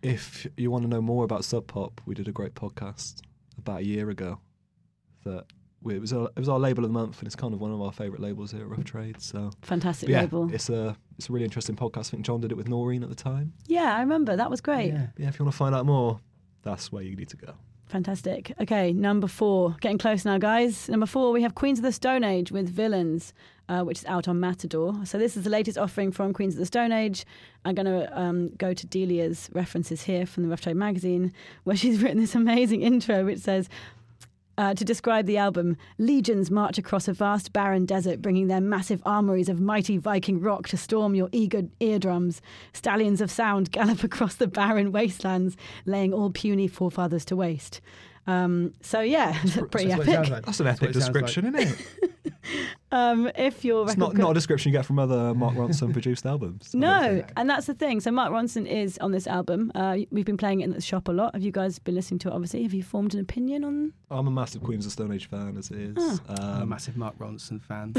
If 0.00 0.46
you 0.56 0.70
want 0.70 0.84
to 0.84 0.88
know 0.88 1.02
more 1.02 1.24
about 1.24 1.44
Sub 1.44 1.66
Pop, 1.66 2.00
we 2.06 2.14
did 2.14 2.26
a 2.26 2.32
great 2.32 2.54
podcast 2.54 3.20
about 3.58 3.80
a 3.80 3.84
year 3.84 4.08
ago. 4.08 4.40
That 5.26 5.44
we, 5.82 5.94
it 5.96 6.00
was 6.00 6.14
our, 6.14 6.30
it 6.34 6.38
was 6.38 6.48
our 6.48 6.58
label 6.58 6.84
of 6.84 6.88
the 6.90 6.98
month, 6.98 7.18
and 7.18 7.26
it's 7.26 7.36
kind 7.36 7.52
of 7.52 7.60
one 7.60 7.70
of 7.70 7.82
our 7.82 7.92
favourite 7.92 8.22
labels 8.22 8.52
here 8.52 8.62
at 8.62 8.68
Rough 8.70 8.84
Trade. 8.84 9.20
So 9.20 9.50
Fantastic 9.60 10.06
but 10.06 10.12
yeah, 10.14 10.20
label. 10.22 10.50
it's 10.54 10.70
a 10.70 10.96
it's 11.18 11.28
a 11.28 11.32
really 11.32 11.44
interesting 11.44 11.76
podcast. 11.76 12.06
I 12.06 12.10
think 12.12 12.24
John 12.24 12.40
did 12.40 12.50
it 12.50 12.54
with 12.54 12.68
Noreen 12.70 13.02
at 13.02 13.10
the 13.10 13.14
time. 13.14 13.52
Yeah, 13.66 13.94
I 13.94 14.00
remember. 14.00 14.36
That 14.36 14.48
was 14.48 14.62
great. 14.62 14.90
Yeah. 14.90 15.08
Yeah, 15.18 15.28
if 15.28 15.38
you 15.38 15.44
want 15.44 15.52
to 15.52 15.58
find 15.58 15.74
out 15.74 15.84
more, 15.84 16.18
that's 16.62 16.90
where 16.90 17.02
you 17.02 17.14
need 17.14 17.28
to 17.28 17.36
go. 17.36 17.52
Fantastic. 17.90 18.52
Okay, 18.60 18.92
number 18.92 19.26
four. 19.26 19.74
Getting 19.80 19.98
close 19.98 20.24
now, 20.24 20.38
guys. 20.38 20.88
Number 20.88 21.06
four, 21.06 21.32
we 21.32 21.42
have 21.42 21.56
Queens 21.56 21.80
of 21.80 21.82
the 21.82 21.90
Stone 21.90 22.22
Age 22.22 22.52
with 22.52 22.68
Villains, 22.68 23.34
uh, 23.68 23.82
which 23.82 23.98
is 23.98 24.04
out 24.04 24.28
on 24.28 24.38
Matador. 24.38 24.94
So 25.04 25.18
this 25.18 25.36
is 25.36 25.42
the 25.42 25.50
latest 25.50 25.76
offering 25.76 26.12
from 26.12 26.32
Queens 26.32 26.54
of 26.54 26.60
the 26.60 26.66
Stone 26.66 26.92
Age. 26.92 27.24
I'm 27.64 27.74
going 27.74 27.86
to 27.86 28.16
um, 28.16 28.50
go 28.50 28.72
to 28.74 28.86
Delia's 28.86 29.50
references 29.54 30.02
here 30.02 30.24
from 30.24 30.44
the 30.44 30.48
Rough 30.48 30.60
Trade 30.60 30.76
magazine, 30.76 31.32
where 31.64 31.74
she's 31.74 31.98
written 32.02 32.20
this 32.20 32.36
amazing 32.36 32.82
intro, 32.82 33.24
which 33.24 33.40
says. 33.40 33.68
Uh, 34.60 34.74
to 34.74 34.84
describe 34.84 35.24
the 35.24 35.38
album, 35.38 35.74
legions 35.96 36.50
march 36.50 36.76
across 36.76 37.08
a 37.08 37.14
vast 37.14 37.50
barren 37.50 37.86
desert, 37.86 38.20
bringing 38.20 38.46
their 38.48 38.60
massive 38.60 39.00
armories 39.06 39.48
of 39.48 39.58
mighty 39.58 39.96
Viking 39.96 40.38
rock 40.38 40.68
to 40.68 40.76
storm 40.76 41.14
your 41.14 41.30
eager 41.32 41.62
eardrums. 41.80 42.42
Stallions 42.74 43.22
of 43.22 43.30
sound 43.30 43.72
gallop 43.72 44.04
across 44.04 44.34
the 44.34 44.46
barren 44.46 44.92
wastelands, 44.92 45.56
laying 45.86 46.12
all 46.12 46.28
puny 46.28 46.68
forefathers 46.68 47.24
to 47.24 47.36
waste. 47.36 47.80
Um, 48.26 48.74
so 48.82 49.00
yeah, 49.00 49.32
pretty 49.70 49.88
That's 49.88 49.98
what 49.98 50.08
it 50.08 50.12
epic. 50.14 50.30
like. 50.30 50.46
That's 50.46 50.60
an 50.60 50.66
epic 50.68 50.80
what 50.82 50.90
it 50.90 50.94
like. 50.96 51.04
description, 51.04 51.54
isn't 51.54 51.68
it? 51.68 51.86
Um, 52.92 53.30
if 53.36 53.64
your 53.64 53.84
It's 53.86 53.96
not, 53.96 54.12
co- 54.16 54.22
not 54.22 54.30
a 54.32 54.34
description 54.34 54.72
you 54.72 54.78
get 54.78 54.84
from 54.84 54.98
other 54.98 55.32
Mark 55.34 55.54
Ronson 55.54 55.92
produced 55.92 56.26
albums. 56.26 56.74
no, 56.74 57.22
and 57.36 57.48
that's 57.48 57.66
the 57.66 57.74
thing. 57.74 58.00
So 58.00 58.10
Mark 58.10 58.32
Ronson 58.32 58.66
is 58.66 58.98
on 58.98 59.12
this 59.12 59.28
album. 59.28 59.70
Uh, 59.76 59.98
we've 60.10 60.24
been 60.24 60.36
playing 60.38 60.60
it 60.60 60.64
in 60.64 60.70
the 60.72 60.80
shop 60.80 61.06
a 61.06 61.12
lot. 61.12 61.32
Have 61.34 61.42
you 61.44 61.52
guys 61.52 61.78
been 61.78 61.94
listening 61.94 62.18
to 62.20 62.28
it? 62.28 62.32
Obviously, 62.32 62.62
have 62.64 62.74
you 62.74 62.82
formed 62.82 63.14
an 63.14 63.20
opinion 63.20 63.62
on? 63.62 63.92
I'm 64.10 64.26
a 64.26 64.30
massive 64.32 64.62
Queens 64.64 64.86
of 64.86 64.90
Stone 64.92 65.12
Age 65.12 65.28
fan 65.28 65.56
as 65.56 65.70
it 65.70 65.78
is. 65.96 66.20
I'm 66.28 66.36
a 66.58 66.62
Um, 66.62 66.68
massive 66.68 66.96
Mark 66.96 67.16
Ronson 67.18 67.62
fan. 67.62 67.94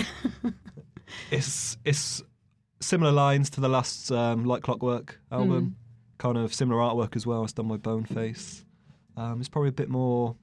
it's 1.32 1.78
it's 1.86 2.22
similar 2.82 3.12
lines 3.12 3.50
to 3.52 3.62
the 3.62 3.70
last 3.70 4.12
um, 4.12 4.44
Like 4.46 4.64
Clockwork 4.64 5.20
album. 5.32 5.64
Hmm. 5.64 6.18
Kind 6.18 6.38
of 6.38 6.54
similar 6.54 6.80
artwork 6.82 7.16
as 7.16 7.26
well. 7.26 7.44
It's 7.44 7.54
done 7.54 7.68
by 7.68 7.78
Boneface. 7.78 8.66
Um, 9.18 9.40
it's 9.40 9.50
probably 9.50 9.70
a 9.70 9.74
bit 9.74 9.90
more. 9.90 10.36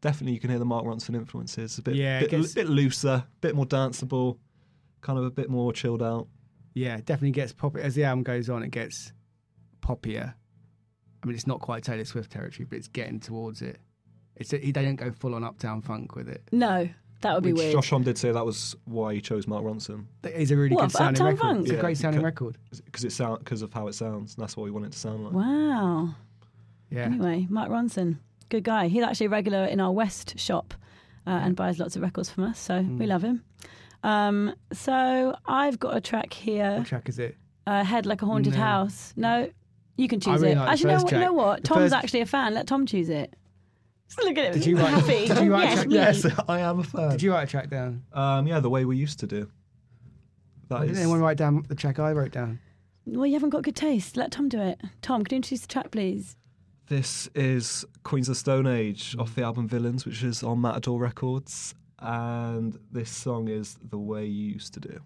Definitely, 0.00 0.34
you 0.34 0.40
can 0.40 0.50
hear 0.50 0.58
the 0.58 0.64
Mark 0.64 0.84
Ronson 0.84 1.14
influences. 1.16 1.76
A 1.78 1.82
bit, 1.82 1.96
Yeah, 1.96 2.18
it 2.18 2.30
bit, 2.30 2.30
gets- 2.30 2.54
bit 2.54 2.68
looser, 2.68 3.08
a 3.08 3.26
bit 3.40 3.54
more 3.56 3.66
danceable, 3.66 4.38
kind 5.00 5.18
of 5.18 5.24
a 5.24 5.30
bit 5.30 5.50
more 5.50 5.72
chilled 5.72 6.02
out. 6.02 6.28
yeah, 6.74 6.96
definitely 6.98 7.32
gets 7.32 7.52
poppy 7.52 7.80
as 7.80 7.94
the 7.96 8.04
album 8.04 8.22
goes 8.22 8.48
on. 8.48 8.62
It 8.62 8.70
gets 8.70 9.12
poppier. 9.82 10.34
I 11.22 11.26
mean, 11.26 11.34
it's 11.34 11.46
not 11.48 11.60
quite 11.60 11.82
Taylor 11.82 12.04
Swift 12.04 12.30
territory, 12.30 12.64
but 12.70 12.76
it's 12.78 12.86
getting 12.88 13.18
towards 13.18 13.60
it. 13.62 13.78
It's 14.36 14.52
he 14.52 14.70
they 14.70 14.84
don't 14.84 14.94
go 14.96 15.10
full 15.10 15.34
on 15.34 15.42
Uptown 15.42 15.82
Funk 15.82 16.14
with 16.14 16.28
it. 16.28 16.42
No, 16.52 16.88
that 17.22 17.34
would 17.34 17.42
be 17.42 17.52
Which 17.52 17.62
weird. 17.62 17.72
Josh 17.72 17.90
Homme 17.90 18.04
did 18.04 18.16
say 18.16 18.30
that 18.30 18.46
was 18.46 18.76
why 18.84 19.14
he 19.14 19.20
chose 19.20 19.48
Mark 19.48 19.64
Ronson 19.64 20.04
It's 20.22 20.52
a 20.52 20.56
really 20.56 20.76
What, 20.76 20.82
good 20.82 20.92
for 20.92 20.98
sounding 20.98 21.22
Uptown 21.22 21.26
record. 21.26 21.40
Funk? 21.56 21.60
It's 21.66 21.70
a 21.76 21.80
great 21.80 21.98
sounding 21.98 22.20
because- 22.22 22.54
record. 22.54 22.58
because 22.84 23.04
it 23.04 23.10
sound 23.10 23.40
because 23.40 23.62
of 23.62 23.72
how 23.72 23.88
it 23.88 23.94
sounds. 23.94 24.36
And 24.36 24.42
that's 24.44 24.56
what 24.56 24.62
we 24.62 24.70
want 24.70 24.86
it 24.86 24.92
to 24.92 24.98
sound 24.98 25.24
like. 25.24 25.32
Wow. 25.34 26.14
Yeah. 26.90 27.02
Anyway, 27.04 27.46
Mark 27.50 27.70
Ronson, 27.70 28.18
good 28.48 28.64
guy. 28.64 28.88
He's 28.88 29.02
actually 29.02 29.26
a 29.26 29.30
regular 29.30 29.64
in 29.66 29.80
our 29.80 29.92
West 29.92 30.38
shop 30.38 30.74
uh, 31.26 31.30
and 31.30 31.54
buys 31.56 31.78
lots 31.78 31.96
of 31.96 32.02
records 32.02 32.30
from 32.30 32.44
us, 32.44 32.58
so 32.58 32.78
we 32.80 33.04
Mm. 33.04 33.08
love 33.08 33.22
him. 33.22 33.44
Um, 34.02 34.54
so 34.72 35.36
I've 35.46 35.78
got 35.78 35.96
a 35.96 36.00
track 36.00 36.32
here, 36.32 36.78
What 36.78 36.86
track 36.86 37.08
is 37.08 37.18
it? 37.18 37.36
uh, 37.66 37.84
"Head 37.84 38.06
Like 38.06 38.22
a 38.22 38.26
Haunted 38.26 38.54
No. 38.54 38.58
House." 38.60 39.12
No, 39.16 39.50
you 39.96 40.08
can 40.08 40.20
choose 40.20 40.40
really 40.40 40.52
it. 40.52 40.56
like 40.56 40.66
the 40.66 40.70
actually, 40.72 40.92
no, 40.94 40.98
first 41.00 41.12
you 41.12 41.18
know 41.18 41.32
what? 41.32 41.62
The 41.62 41.68
Tom's 41.68 41.78
first- 41.90 41.94
actually 41.94 42.20
a 42.22 42.26
fan. 42.26 42.54
Let 42.54 42.66
Tom 42.66 42.86
choose 42.86 43.08
it. 43.08 43.34
Just 44.08 44.18
look 44.24 44.38
at 44.38 44.46
him. 44.46 44.52
Did 44.54 44.66
you 44.66 44.76
write- 44.78 44.90
happy? 44.94 45.26
did 45.26 45.38
you 45.44 45.52
write 45.52 45.64
a 45.64 45.66
yes, 45.66 45.74
track- 45.74 45.88
me. 45.88 45.94
Yes, 45.94 46.26
I 46.48 46.60
am 46.60 46.78
a 46.78 46.84
fan. 46.84 47.10
Did 47.10 47.22
you 47.22 47.32
write 47.32 47.42
a 47.42 47.50
track 47.50 47.68
down? 47.70 48.04
Um, 48.12 48.46
yeah, 48.46 48.60
the 48.60 48.70
way 48.70 48.84
we 48.86 48.96
used 48.96 49.18
to 49.20 49.26
do. 49.26 49.50
That 50.68 50.76
Why 50.78 50.82
is. 50.84 50.88
didn't 50.90 51.02
anyone 51.02 51.20
write 51.20 51.36
down 51.36 51.64
the 51.68 51.74
track 51.74 51.98
I 51.98 52.12
wrote 52.12 52.30
down? 52.32 52.60
Well, 53.06 53.26
you 53.26 53.32
haven't 53.34 53.50
got 53.50 53.62
good 53.62 53.76
taste. 53.76 54.16
Let 54.16 54.30
Tom 54.30 54.48
do 54.48 54.60
it. 54.60 54.80
Tom, 55.02 55.24
can 55.24 55.34
you 55.34 55.38
introduce 55.38 55.62
the 55.62 55.66
track, 55.68 55.90
please? 55.90 56.36
This 56.88 57.28
is 57.34 57.84
Queens 58.02 58.30
of 58.30 58.34
the 58.34 58.38
Stone 58.38 58.66
Age 58.66 59.14
off 59.18 59.32
mm. 59.32 59.34
the 59.34 59.42
album 59.42 59.68
Villains, 59.68 60.06
which 60.06 60.22
is 60.22 60.42
on 60.42 60.62
Matador 60.62 60.98
Records, 60.98 61.74
and 61.98 62.78
this 62.90 63.10
song 63.10 63.48
is 63.48 63.76
the 63.90 63.98
way 63.98 64.24
you 64.24 64.54
used 64.54 64.72
to 64.72 64.80
do. 64.80 65.00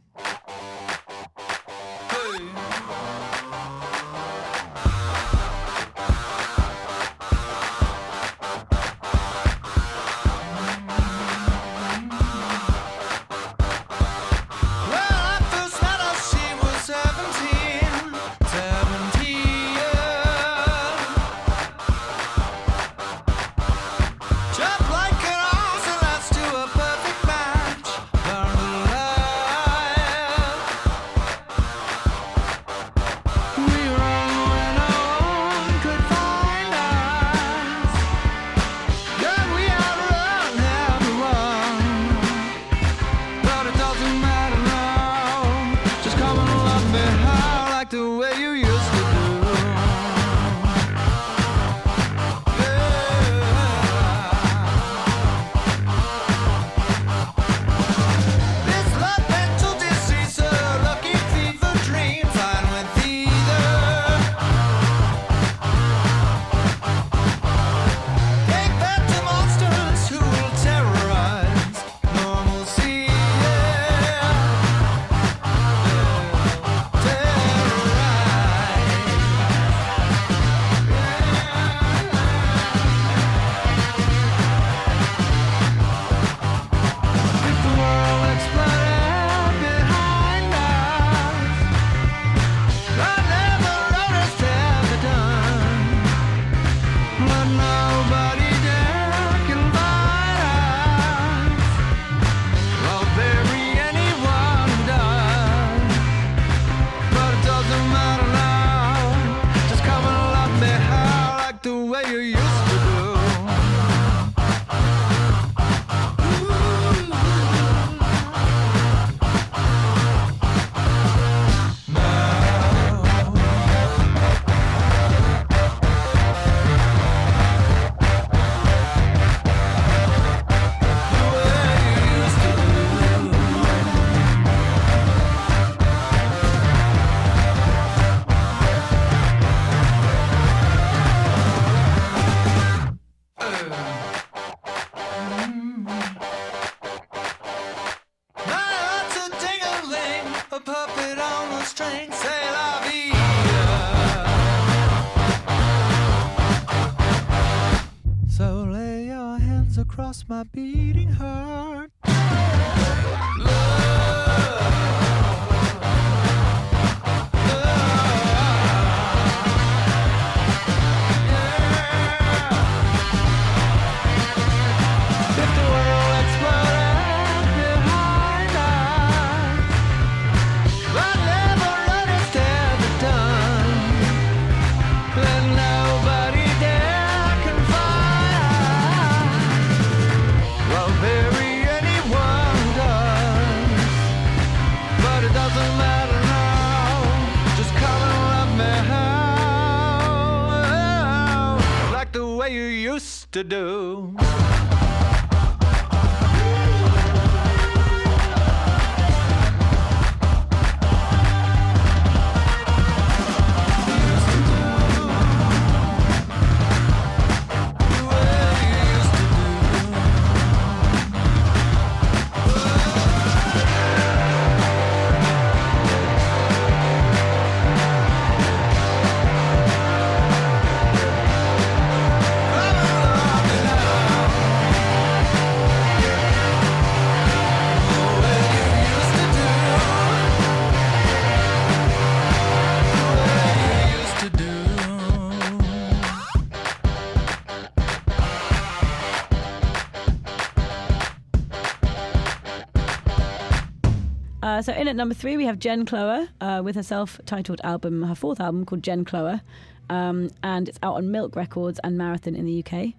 Uh, 254.53 254.61
so 254.61 254.71
in 254.75 254.87
at 254.87 254.95
number 254.97 255.15
three, 255.15 255.39
we 255.39 255.47
have 255.47 255.59
Jen 255.59 255.87
Cloher 255.87 256.29
uh, 256.43 256.61
with 256.63 256.75
her 256.77 256.83
self-titled 256.83 257.63
album, 257.65 258.03
her 258.03 258.15
fourth 258.15 258.39
album 258.39 258.67
called 258.67 258.83
Jen 258.83 259.03
Cloher, 259.03 259.41
um, 259.89 260.31
and 260.43 260.69
it's 260.69 260.79
out 260.83 260.97
on 260.97 261.11
Milk 261.11 261.35
Records 261.37 261.81
and 261.83 261.97
Marathon 261.97 262.35
in 262.37 262.45
the 262.45 262.63
UK. 262.63 262.93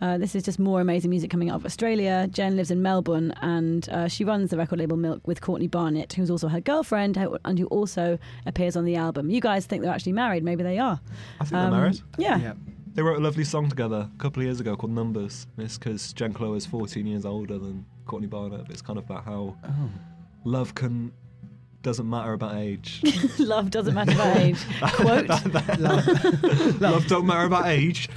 Uh, 0.00 0.18
this 0.18 0.36
is 0.36 0.44
just 0.44 0.60
more 0.60 0.80
amazing 0.80 1.10
music 1.10 1.28
coming 1.28 1.50
out 1.50 1.56
of 1.56 1.66
Australia. 1.66 2.28
Jen 2.30 2.54
lives 2.54 2.70
in 2.70 2.80
Melbourne 2.80 3.32
and 3.42 3.88
uh, 3.88 4.06
she 4.06 4.22
runs 4.24 4.50
the 4.50 4.56
record 4.56 4.78
label 4.78 4.96
Milk 4.96 5.26
with 5.26 5.40
Courtney 5.40 5.66
Barnett, 5.66 6.12
who's 6.12 6.30
also 6.30 6.46
her 6.46 6.60
girlfriend 6.60 7.18
and 7.44 7.58
who 7.58 7.66
also 7.66 8.16
appears 8.46 8.76
on 8.76 8.84
the 8.84 8.94
album. 8.94 9.30
You 9.30 9.40
guys 9.40 9.66
think 9.66 9.82
they're 9.82 9.92
actually 9.92 10.12
married? 10.12 10.44
Maybe 10.44 10.62
they 10.62 10.78
are. 10.78 11.00
I 11.40 11.44
think 11.44 11.54
Um, 11.56 11.70
they're 11.72 11.80
married. 11.80 12.00
Yeah. 12.18 12.38
Yeah. 12.38 12.52
They 12.94 13.02
wrote 13.02 13.18
a 13.18 13.22
lovely 13.22 13.44
song 13.44 13.68
together 13.68 14.08
a 14.14 14.18
couple 14.18 14.42
of 14.42 14.46
years 14.46 14.60
ago 14.60 14.76
called 14.76 14.92
Numbers. 14.92 15.48
And 15.56 15.66
It's 15.66 15.76
because 15.76 16.12
Jen 16.12 16.32
Cloher 16.34 16.56
is 16.56 16.66
14 16.66 17.04
years 17.06 17.24
older 17.26 17.58
than 17.58 17.84
Courtney 18.06 18.28
Barnett. 18.28 18.62
But 18.66 18.70
it's 18.70 18.82
kind 18.82 18.98
of 18.98 19.04
about 19.06 19.24
how 19.24 19.56
Oh. 19.64 19.70
Love 20.44 20.74
can 20.74 21.12
doesn't 21.82 22.08
matter 22.08 22.34
about 22.34 22.56
age. 22.56 23.00
Love 23.38 23.70
doesn't 23.70 23.94
matter 23.94 24.12
about 24.12 24.36
age. 24.36 24.58
Quote. 24.82 25.28
love 26.80 27.06
don't 27.06 27.24
matter 27.24 27.46
about 27.46 27.66
age. 27.66 28.08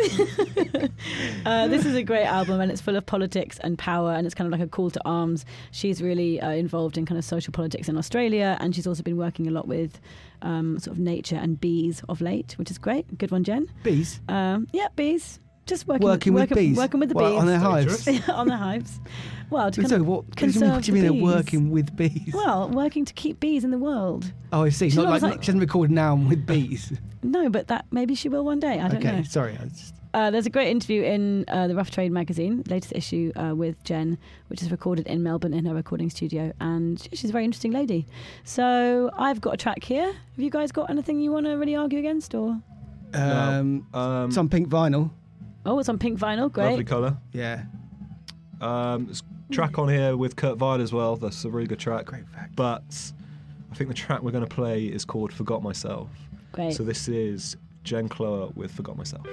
Uh, 1.45 1.67
this 1.69 1.86
is 1.86 1.95
a 1.95 2.03
great 2.03 2.26
album 2.26 2.59
and 2.59 2.69
it's 2.71 2.82
full 2.82 2.97
of 2.97 3.05
politics 3.05 3.59
and 3.63 3.78
power 3.78 4.11
and 4.11 4.26
it's 4.26 4.36
kind 4.36 4.53
of 4.53 4.59
like 4.59 4.65
a 4.65 4.69
call 4.69 4.89
to 4.91 5.01
arms. 5.05 5.45
She's 5.71 6.01
really 6.01 6.41
uh, 6.41 6.51
involved 6.51 6.97
in 6.97 7.05
kind 7.05 7.17
of 7.17 7.24
social 7.24 7.53
politics 7.53 7.88
in 7.88 7.97
Australia 7.97 8.57
and 8.59 8.76
she's 8.76 8.86
also 8.86 9.01
been 9.01 9.17
working 9.17 9.47
a 9.47 9.51
lot 9.51 9.67
with 9.67 9.99
um, 10.41 10.78
sort 10.80 10.97
of 10.97 10.99
nature 10.99 11.38
and 11.38 11.59
bees 11.59 12.01
of 12.09 12.19
late, 12.19 12.57
which 12.57 12.69
is 12.69 12.78
great. 12.78 13.17
Good 13.17 13.32
one, 13.32 13.45
Jen. 13.45 13.69
Bees. 13.84 14.19
Um, 14.28 14.67
yeah, 14.74 14.88
bees. 14.95 15.39
Just 15.66 15.88
working, 15.88 16.05
Working 16.07 16.34
with 16.34 16.51
working, 16.51 16.55
bees. 16.70 16.78
Working 16.78 16.99
with 16.99 17.09
the 17.09 17.16
What, 17.16 17.30
bees 17.30 17.39
on 17.39 17.47
their 17.47 17.59
hives. 17.59 18.07
on 18.30 18.47
their 18.47 18.57
hives. 18.57 18.99
Well, 19.49 19.72
to 19.72 19.82
kind 19.82 19.89
So 19.89 19.95
of 19.97 20.05
what, 20.07 20.26
what 20.26 20.36
do 20.36 20.45
you 20.45 20.47
mean, 20.47 20.53
conserve 20.53 20.72
what 20.76 20.84
do 20.84 20.91
you 20.91 20.97
the 21.01 21.09
mean 21.09 21.24
they're 21.24 21.36
working 21.36 21.70
with 21.72 21.95
bees? 21.95 22.32
Well, 22.34 22.70
working 22.70 23.05
to 23.05 23.14
keep 23.14 23.39
bees 23.39 23.64
in 23.64 23.72
the 23.72 23.78
world. 23.78 24.34
oh, 24.51 24.64
I 24.64 24.70
see. 24.70 24.89
She's 24.89 24.97
Not 24.97 25.03
not 25.05 25.11
like, 25.11 25.22
like- 25.22 25.43
she 25.43 25.47
hasn't 25.47 25.61
recorded 25.61 25.93
now 25.93 26.16
with 26.16 26.45
bees. 26.45 26.91
No, 27.26 27.47
but 27.49 27.70
that 27.70 27.86
maybe 27.89 28.16
she 28.16 28.28
will 28.28 28.43
one 28.43 28.59
day. 28.59 28.82
I 28.82 28.89
don't 28.89 28.97
okay, 28.97 29.07
know. 29.14 29.20
Okay, 29.20 29.24
sorry. 29.24 29.53
I 29.57 29.66
just, 29.68 29.95
Uh, 30.14 30.30
there's 30.30 30.45
a 30.45 30.49
great 30.49 30.68
interview 30.68 31.03
in 31.03 31.45
uh, 31.47 31.70
the 31.70 31.74
Rough 31.76 31.89
Trade 31.89 32.11
magazine, 32.11 32.66
latest 32.68 32.91
issue 32.93 33.32
uh, 33.38 33.55
with 33.55 33.82
Jen, 33.86 34.18
which 34.49 34.61
is 34.61 34.70
recorded 34.72 35.07
in 35.07 35.24
Melbourne 35.24 35.53
in 35.53 35.64
her 35.66 35.74
recording 35.74 36.09
studio, 36.09 36.51
and 36.59 36.99
she's 37.14 37.30
a 37.30 37.32
very 37.32 37.45
interesting 37.45 37.72
lady. 37.72 38.05
So 38.43 39.09
I've 39.18 39.39
got 39.39 39.53
a 39.53 39.57
track 39.57 39.86
here. 39.86 40.07
Have 40.07 40.18
you 40.36 40.49
guys 40.49 40.74
got 40.74 40.89
anything 40.89 41.22
you 41.22 41.32
want 41.32 41.45
to 41.45 41.53
really 41.53 41.78
argue 41.78 41.97
against, 41.99 42.36
or 42.36 42.59
um, 43.14 43.88
Um, 43.93 44.30
some 44.32 44.49
pink 44.49 44.68
vinyl. 44.68 45.11
Oh, 45.66 45.80
it's 45.80 45.89
on 45.89 45.97
pink 45.97 46.20
vinyl, 46.20 46.51
Great. 46.51 46.70
lovely 46.70 46.84
colour. 46.84 47.18
Yeah. 47.32 47.64
Um, 48.61 49.05
there's 49.05 49.24
a 49.49 49.53
track 49.53 49.78
on 49.78 49.89
here 49.89 50.18
with 50.18 50.36
Kurt 50.36 50.57
Vile 50.57 50.82
as 50.82 50.91
well. 50.93 51.16
That's 51.16 51.45
a 51.45 51.49
really 51.49 51.68
good 51.68 51.80
track. 51.80 52.05
Great 52.05 52.28
fact. 52.30 52.55
But 52.55 52.84
I 53.72 53.76
think 53.76 53.88
the 53.89 53.93
track 53.93 54.22
we're 54.22 54.32
going 54.32 54.45
to 54.45 54.53
play 54.55 54.86
is 54.86 55.05
called 55.05 55.32
Forgot 55.34 55.64
Myself. 55.64 56.09
Great. 56.51 56.74
So 56.74 56.84
this 56.84 57.07
is 57.07 57.55
Jen 57.84 58.09
Cloher 58.09 58.55
with 58.55 58.72
Forgot 58.72 58.97
Myself. 58.97 59.26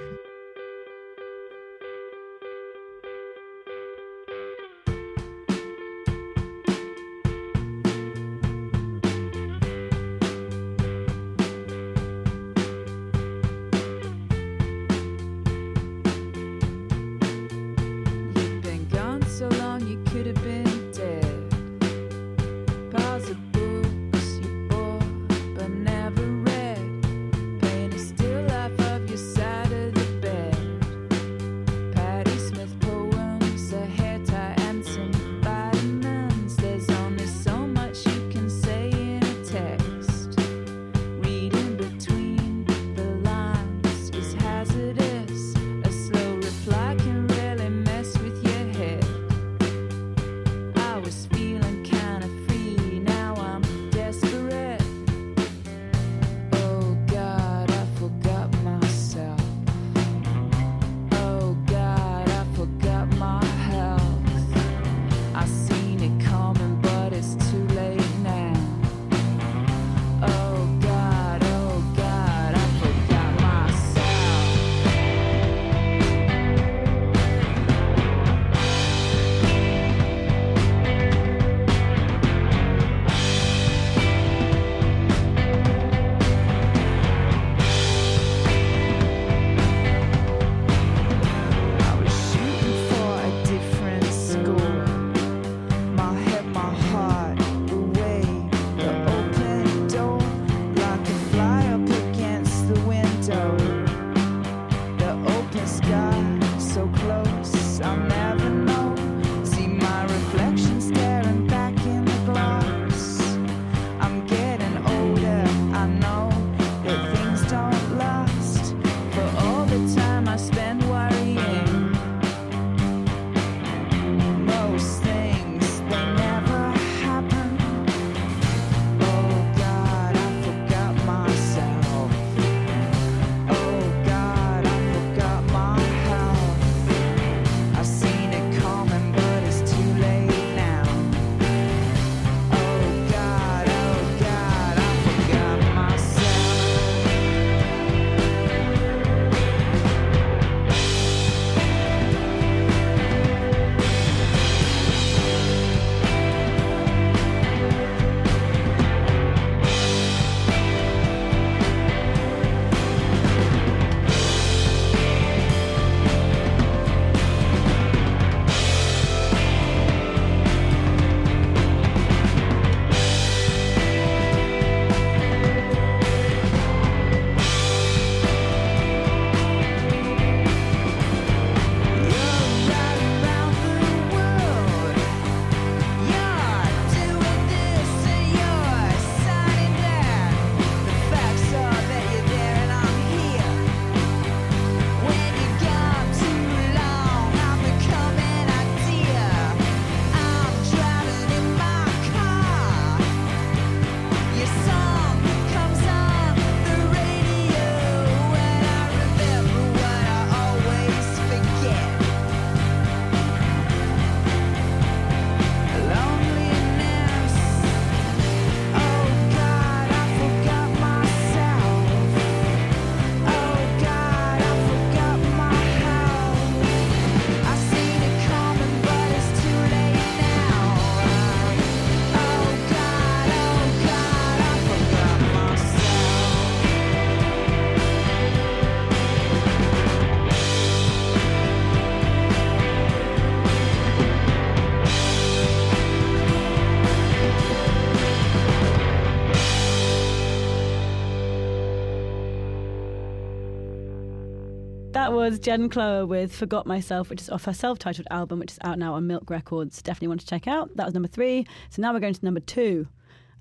Jen 255.41 255.69
Cloher 255.69 256.07
with 256.07 256.33
Forgot 256.35 256.67
Myself, 256.67 257.09
which 257.09 257.21
is 257.21 257.29
off 257.29 257.45
her 257.45 257.53
self 257.53 257.79
titled 257.79 258.07
album, 258.11 258.39
which 258.39 258.51
is 258.51 258.59
out 258.61 258.77
now 258.77 258.93
on 258.93 259.07
Milk 259.07 259.29
Records. 259.29 259.81
Definitely 259.81 260.09
want 260.09 260.21
to 260.21 260.27
check 260.27 260.47
out. 260.47 260.75
That 260.77 260.85
was 260.85 260.93
number 260.93 261.09
three. 261.09 261.47
So 261.69 261.81
now 261.81 261.93
we're 261.93 261.99
going 261.99 262.13
to 262.13 262.23
number 262.25 262.39
two, 262.39 262.87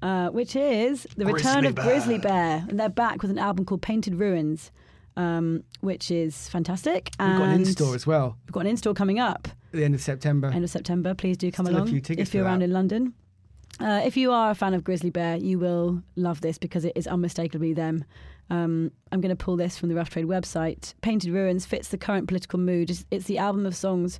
uh, 0.02 0.28
which 0.30 0.56
is 0.56 1.06
The 1.16 1.26
Return 1.26 1.60
Grizzly 1.62 1.66
of 1.68 1.74
Grizzly 1.74 2.18
Bear. 2.18 2.64
And 2.68 2.80
they're 2.80 2.88
back 2.88 3.20
with 3.22 3.30
an 3.30 3.38
album 3.38 3.64
called 3.66 3.82
Painted 3.82 4.14
Ruins, 4.14 4.72
um, 5.16 5.62
which 5.80 6.10
is 6.10 6.48
fantastic. 6.48 7.10
We've 7.20 7.28
got 7.28 7.42
an 7.42 7.60
in-store 7.60 7.94
as 7.94 8.06
well 8.06 8.36
We've 8.46 8.52
got 8.52 8.60
an 8.60 8.66
in 8.68 8.76
store 8.78 8.94
coming 8.94 9.18
up 9.18 9.48
at 9.48 9.76
the 9.76 9.84
end 9.84 9.94
of 9.94 10.00
September. 10.00 10.48
end 10.48 10.64
of 10.64 10.70
September. 10.70 11.14
Please 11.14 11.36
do 11.36 11.52
come 11.52 11.66
Still 11.66 11.76
a 11.76 11.78
along 11.80 11.88
few 11.90 12.00
tickets 12.00 12.30
if 12.30 12.34
you're 12.34 12.44
around 12.44 12.62
in 12.62 12.72
London. 12.72 13.14
Uh, 13.78 14.02
if 14.04 14.16
you 14.16 14.32
are 14.32 14.50
a 14.50 14.54
fan 14.54 14.74
of 14.74 14.84
Grizzly 14.84 15.10
Bear, 15.10 15.36
you 15.36 15.58
will 15.58 16.02
love 16.16 16.40
this 16.40 16.58
because 16.58 16.84
it 16.84 16.92
is 16.96 17.06
unmistakably 17.06 17.72
them. 17.72 18.04
Um, 18.50 18.90
I'm 19.12 19.20
going 19.20 19.34
to 19.34 19.42
pull 19.42 19.56
this 19.56 19.78
from 19.78 19.88
the 19.88 19.94
Rough 19.94 20.10
Trade 20.10 20.26
website. 20.26 20.94
Painted 21.02 21.32
Ruins 21.32 21.64
fits 21.64 21.88
the 21.88 21.98
current 21.98 22.26
political 22.26 22.58
mood. 22.58 22.90
It's, 22.90 23.06
it's 23.10 23.26
the 23.26 23.38
album 23.38 23.64
of 23.64 23.76
songs 23.76 24.18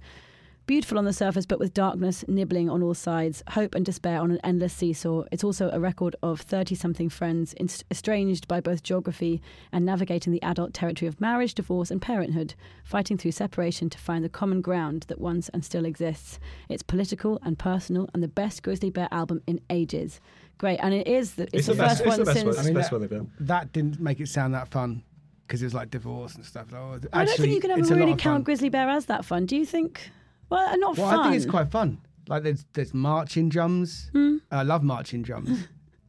beautiful 0.67 0.99
on 0.99 1.05
the 1.05 1.13
surface, 1.13 1.47
but 1.47 1.59
with 1.59 1.75
darkness 1.75 2.25
nibbling 2.29 2.71
on 2.71 2.83
all 2.83 2.95
sides, 2.95 3.43
hope 3.51 3.75
and 3.75 3.85
despair 3.85 4.21
on 4.21 4.31
an 4.31 4.41
endless 4.45 4.73
seesaw. 4.73 5.25
It's 5.33 5.43
also 5.43 5.69
a 5.73 5.81
record 5.81 6.15
of 6.23 6.41
30 6.41 6.75
something 6.75 7.09
friends 7.09 7.55
estranged 7.91 8.47
by 8.47 8.61
both 8.61 8.83
geography 8.83 9.43
and 9.73 9.85
navigating 9.85 10.33
the 10.33 10.43
adult 10.43 10.73
territory 10.73 11.09
of 11.09 11.21
marriage, 11.21 11.55
divorce, 11.55 11.91
and 11.91 12.01
parenthood, 12.01 12.55
fighting 12.85 13.19
through 13.19 13.33
separation 13.33 13.91
to 13.91 13.99
find 13.99 14.25
the 14.25 14.29
common 14.29 14.61
ground 14.61 15.07
that 15.09 15.21
once 15.21 15.49
and 15.51 15.65
still 15.65 15.85
exists. 15.85 16.39
It's 16.69 16.83
political 16.83 17.41
and 17.43 17.59
personal 17.59 18.09
and 18.15 18.23
the 18.23 18.29
best 18.29 18.63
Grizzly 18.63 18.91
Bear 18.91 19.09
album 19.11 19.43
in 19.47 19.61
ages. 19.71 20.21
Great, 20.59 20.79
and 20.83 20.93
it 20.95 21.07
is 21.09 21.35
the, 21.35 21.49
it's, 21.53 21.67
the, 21.67 21.75
first 21.75 22.05
best, 22.05 22.07
one 22.07 22.09
it's 22.09 22.19
the 22.19 22.25
best 22.25 22.39
since. 22.39 22.45
one. 22.45 22.51
It's 22.55 22.59
the 22.63 22.65
mean, 22.65 22.75
that- 22.75 23.19
one 23.19 23.33
that 23.41 23.73
didn't 23.73 24.01
make 24.01 24.21
it 24.21 24.29
sound 24.29 24.55
that 24.55 24.69
fun 24.69 25.03
because 25.47 25.63
it 25.63 25.67
was 25.67 25.75
like 25.75 25.91
divorce 25.91 26.37
and 26.37 26.45
stuff. 26.45 26.69
Oh, 26.73 27.01
I 27.13 27.25
don't 27.25 27.37
think 27.37 27.55
you 27.55 27.61
can 27.61 27.73
ever 27.73 27.95
really 27.97 28.15
count. 28.15 28.45
Grizzly 28.45 28.69
Bear 28.69 28.89
as 28.89 29.07
that 29.07 29.25
fun. 29.25 29.47
Do 29.47 29.57
you 29.57 29.67
think? 29.67 30.13
Well, 30.51 30.79
not 30.79 30.97
Well, 30.99 31.11
fun. 31.11 31.21
I 31.21 31.23
think 31.31 31.37
it's 31.37 31.51
quite 31.51 31.71
fun. 31.71 31.99
Like 32.29 32.43
there's 32.43 32.65
there's 32.75 32.93
marching 32.95 33.49
drums. 33.49 34.11
Hmm. 34.13 34.37
I 34.51 34.63
love 34.63 34.83
marching 34.83 35.23
drums, 35.23 35.67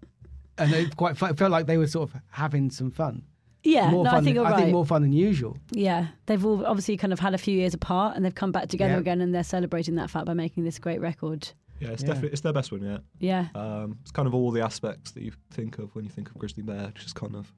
and 0.57 0.71
they 0.71 0.85
quite 0.87 1.17
fu- 1.17 1.25
it 1.27 1.37
felt 1.37 1.51
like 1.51 1.65
they 1.67 1.77
were 1.77 1.87
sort 1.87 2.09
of 2.13 2.21
having 2.29 2.69
some 2.69 2.91
fun. 2.91 3.23
Yeah, 3.63 3.91
more 3.91 4.03
no, 4.03 4.09
fun 4.09 4.19
I 4.19 4.23
think 4.23 4.25
than, 4.25 4.35
you're 4.35 4.45
I 4.45 4.51
right. 4.51 4.59
think 4.59 4.71
more 4.71 4.85
fun 4.85 5.01
than 5.03 5.13
usual. 5.13 5.57
Yeah, 5.71 6.07
they've 6.25 6.43
all 6.43 6.65
obviously 6.65 6.97
kind 6.97 7.13
of 7.13 7.19
had 7.19 7.33
a 7.35 7.37
few 7.37 7.55
years 7.57 7.73
apart, 7.75 8.15
and 8.15 8.25
they've 8.25 8.33
come 8.33 8.51
back 8.51 8.69
together 8.69 8.93
Yeah. 8.93 8.99
again, 8.99 9.21
and 9.21 9.33
they're 9.35 9.43
celebrating 9.43 9.95
that 9.95 10.09
fact 10.09 10.25
by 10.25 10.33
making 10.33 10.63
this 10.63 10.79
great 10.79 10.99
record. 10.99 11.49
Yeah, 11.79 11.89
it's 11.89 12.01
Yeah. 12.01 12.07
definitely 12.09 12.31
it's 12.31 12.41
their 12.41 12.53
best 12.53 12.71
one 12.71 12.81
yet. 12.83 13.01
Yeah, 13.19 13.47
Um, 13.55 13.97
it's 14.01 14.11
kind 14.11 14.27
of 14.27 14.33
all 14.33 14.49
the 14.51 14.61
aspects 14.61 15.11
that 15.11 15.23
you 15.23 15.31
think 15.51 15.77
of 15.77 15.93
when 15.95 16.05
you 16.05 16.11
think 16.11 16.29
of 16.29 16.37
Grizzly 16.39 16.63
Bear, 16.63 16.91
just 16.95 17.13
kind 17.15 17.35
of 17.35 17.51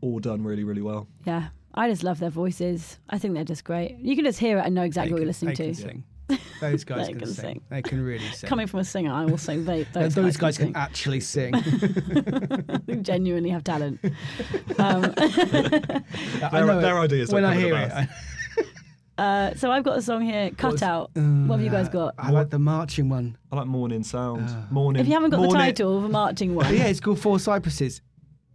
all 0.00 0.18
done 0.20 0.42
really, 0.44 0.64
really 0.64 0.82
well. 0.82 1.06
yeah. 1.24 1.48
I 1.74 1.88
just 1.88 2.02
love 2.02 2.18
their 2.18 2.30
voices. 2.30 2.98
I 3.08 3.18
think 3.18 3.34
they're 3.34 3.44
just 3.44 3.62
great. 3.62 3.98
You 4.00 4.16
can 4.16 4.24
just 4.24 4.40
hear 4.40 4.58
it 4.58 4.64
and 4.64 4.74
know 4.74 4.82
exactly 4.82 5.10
They 5.10 5.12
what 5.12 5.20
you're 5.20 5.26
listening 5.28 5.54
they 5.54 5.72
to. 5.72 5.74
Can 5.74 5.74
sing. 5.74 6.04
Those 6.60 6.82
guys 6.82 7.06
They 7.06 7.12
can, 7.12 7.20
can 7.20 7.28
sing. 7.28 7.44
sing. 7.44 7.60
They 7.70 7.82
can 7.82 8.02
really 8.02 8.26
sing. 8.30 8.48
Coming 8.48 8.66
from 8.66 8.80
a 8.80 8.84
singer, 8.84 9.12
I 9.12 9.24
also 9.30 9.60
they, 9.60 9.82
those, 9.92 10.14
those 10.14 10.36
guys, 10.36 10.56
guys 10.56 10.58
can, 10.58 10.72
can 10.72 10.76
actually 10.82 11.20
sing. 11.20 11.52
They 12.86 12.96
genuinely 12.96 13.50
have 13.50 13.62
talent. 13.64 14.00
Um, 14.78 15.12
I 15.16 16.02
Their- 16.50 16.66
know 16.66 16.80
their 16.80 16.98
ideas 16.98 17.30
when 17.32 17.44
I 17.44 17.54
hear 17.54 17.74
it. 17.76 17.92
I- 17.92 18.08
uh, 19.18 19.54
so 19.56 19.70
I've 19.72 19.82
got 19.82 19.98
a 19.98 20.02
song 20.02 20.22
here, 20.22 20.50
Cut 20.56 20.70
What's- 20.72 20.82
Out. 20.82 21.10
what 21.14 21.56
have 21.56 21.60
you 21.64 21.70
guys 21.70 21.88
got? 21.88 22.14
I 22.18 22.30
like 22.30 22.50
the 22.50 22.58
marching 22.60 23.08
one. 23.08 23.36
I 23.52 23.56
like 23.56 23.66
Mourning 23.66 24.04
Sound. 24.04 24.46
Ah. 24.48 24.66
morning. 24.70 25.00
If 25.00 25.08
you 25.08 25.14
haven't 25.14 25.30
got 25.30 25.42
the 25.42 25.48
title 25.48 25.98
of 25.98 26.04
a 26.04 26.08
marching 26.08 26.54
one, 26.54 26.72
yeah, 26.74 26.84
it's 26.86 27.00
called 27.00 27.18
Four 27.20 27.38
Cypresses. 27.38 28.00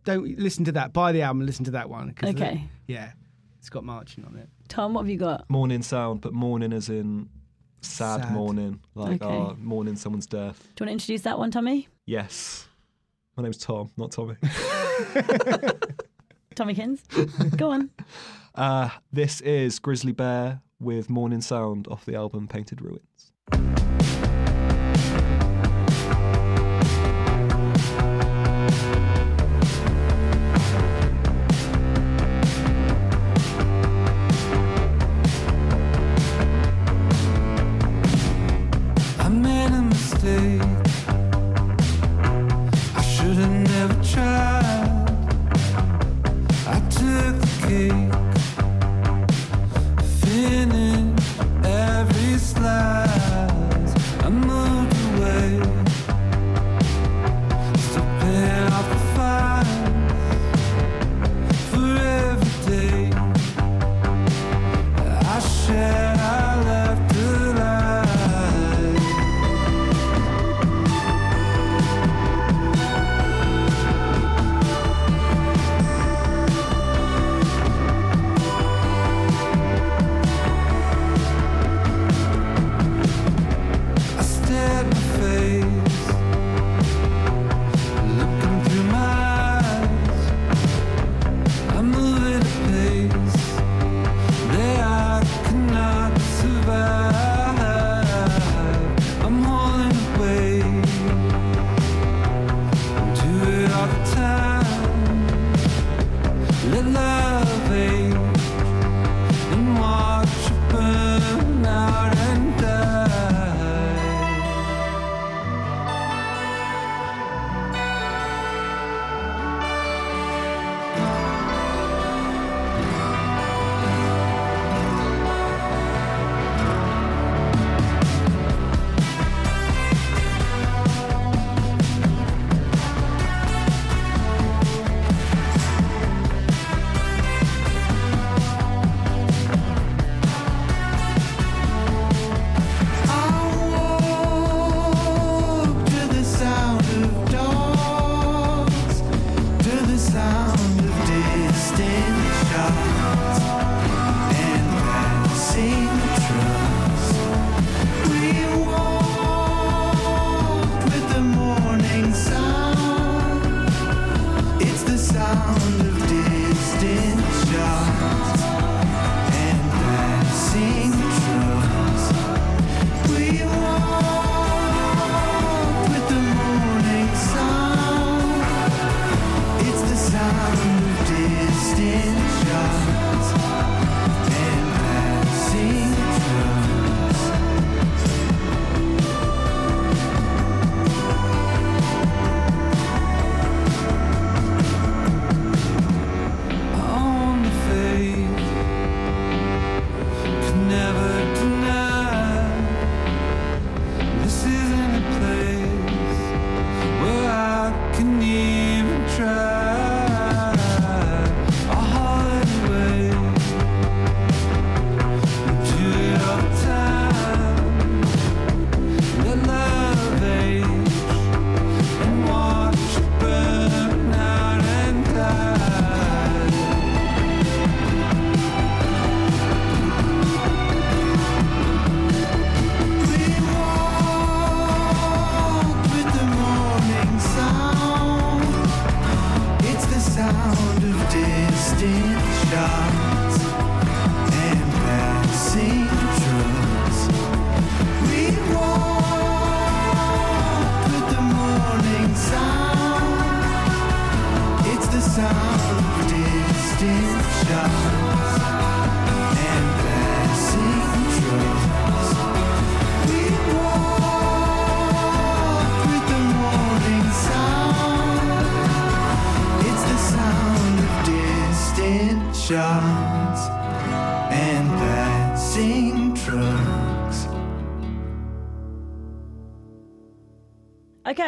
Don't 0.04 0.38
listen 0.40 0.66
to 0.66 0.72
that. 0.74 0.94
Buy 0.94 1.12
the 1.12 1.22
album. 1.22 1.42
and 1.42 1.48
Listen 1.48 1.66
to 1.66 1.72
that 1.72 1.90
one. 1.90 2.14
'cause 2.14 2.30
Okay. 2.32 2.68
the- 2.88 2.94
yeah, 2.94 3.12
it's 3.60 3.70
got 3.70 3.84
marching 3.84 4.26
on 4.26 4.36
it. 4.36 4.50
Tom, 4.68 4.94
what 4.94 5.02
have 5.02 5.10
you 5.10 5.18
got? 5.18 5.50
Morning 5.50 5.82
Sound, 5.82 6.22
but 6.22 6.34
morning 6.34 6.74
as 6.74 6.90
in 6.90 7.30
sad, 7.82 8.22
Sad. 8.24 8.34
morning, 8.34 8.80
like 8.96 9.22
Okay. 9.22 9.34
oh, 9.34 9.56
mourning 9.60 9.96
someone's 9.96 10.26
death. 10.28 10.60
Do 10.76 10.84
you 10.84 10.86
want 10.86 10.90
to 10.90 10.92
introduce 10.94 11.22
that 11.22 11.38
one, 11.40 11.52
Tommy? 11.52 11.88
Yes. 12.06 12.68
My 13.38 13.44
name's 13.44 13.58
Tom, 13.58 13.90
not 13.98 14.12
Tommy. 14.12 14.36
Tommy 16.56 16.76
Kins? 16.76 17.04
Go 17.58 17.72
on. 17.72 17.90
Uh, 18.56 18.88
this 19.12 19.42
is 19.42 19.80
Grizzly 19.80 20.12
Bear 20.12 20.62
with 20.80 21.10
Mourning 21.10 21.42
Sound 21.42 21.88
off 21.88 22.06
the 22.06 22.14
album 22.14 22.48
Painted 22.48 22.84
Ruins. 22.84 23.33
A 40.26 40.53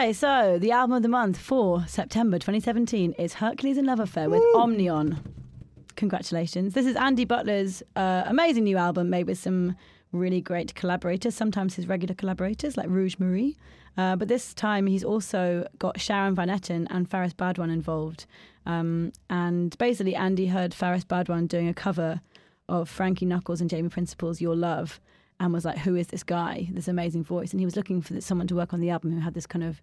Okay, 0.06 0.14
so 0.14 0.60
the 0.60 0.70
album 0.70 0.98
of 0.98 1.02
the 1.02 1.10
month 1.10 1.36
for 1.36 1.84
September 1.88 2.38
2017 2.38 3.14
is 3.14 3.34
Hercules 3.34 3.76
and 3.76 3.88
Love 3.88 4.00
Affair 4.00 4.30
with 4.30 4.44
Omnion. 4.54 5.18
Congratulations. 5.96 6.76
This 6.76 6.86
is 6.86 6.96
Andy 6.96 7.26
Butler's 7.26 7.82
uh, 7.96 8.22
amazing 8.28 8.66
new 8.66 8.78
album 8.78 9.10
made 9.10 9.26
with 9.26 9.40
some 9.40 9.76
really 10.12 10.42
great 10.42 10.76
collaborators, 10.76 11.34
sometimes 11.34 11.74
his 11.74 11.88
regular 11.88 12.14
collaborators 12.14 12.78
like 12.78 12.88
Rouge 12.88 13.16
Mary. 13.18 13.58
Uh, 13.98 14.16
but 14.16 14.28
this 14.28 14.54
time 14.54 14.86
he's 14.86 15.04
also 15.04 15.68
got 15.80 16.00
Sharon 16.00 16.36
Van 16.36 16.50
Etten 16.50 16.86
and 16.92 17.10
Faris 17.10 17.34
Badwan 17.34 17.74
involved. 17.74 18.28
Um, 18.68 19.12
and 19.28 19.76
basically, 19.80 20.14
Andy 20.14 20.46
heard 20.46 20.76
Faris 20.76 21.04
Badwan 21.04 21.48
doing 21.48 21.68
a 21.68 21.74
cover 21.74 22.22
of 22.70 22.90
Frankie 22.90 23.26
Knuckles 23.26 23.60
and 23.60 23.72
Jamie 23.72 23.90
Principle's 23.90 24.40
Your 24.40 24.56
Love 24.56 25.00
and 25.40 25.54
was 25.54 25.66
like, 25.66 25.80
Who 25.80 25.96
is 25.96 26.08
this 26.08 26.24
guy? 26.24 26.68
This 26.72 26.88
amazing 26.88 27.24
voice. 27.24 27.52
And 27.52 27.60
he 27.60 27.66
was 27.66 27.76
looking 27.76 28.02
for 28.02 28.20
someone 28.22 28.48
to 28.48 28.56
work 28.56 28.74
on 28.74 28.80
the 28.80 28.90
album 28.90 29.12
who 29.12 29.20
had 29.20 29.34
this 29.34 29.46
kind 29.46 29.64
of 29.64 29.82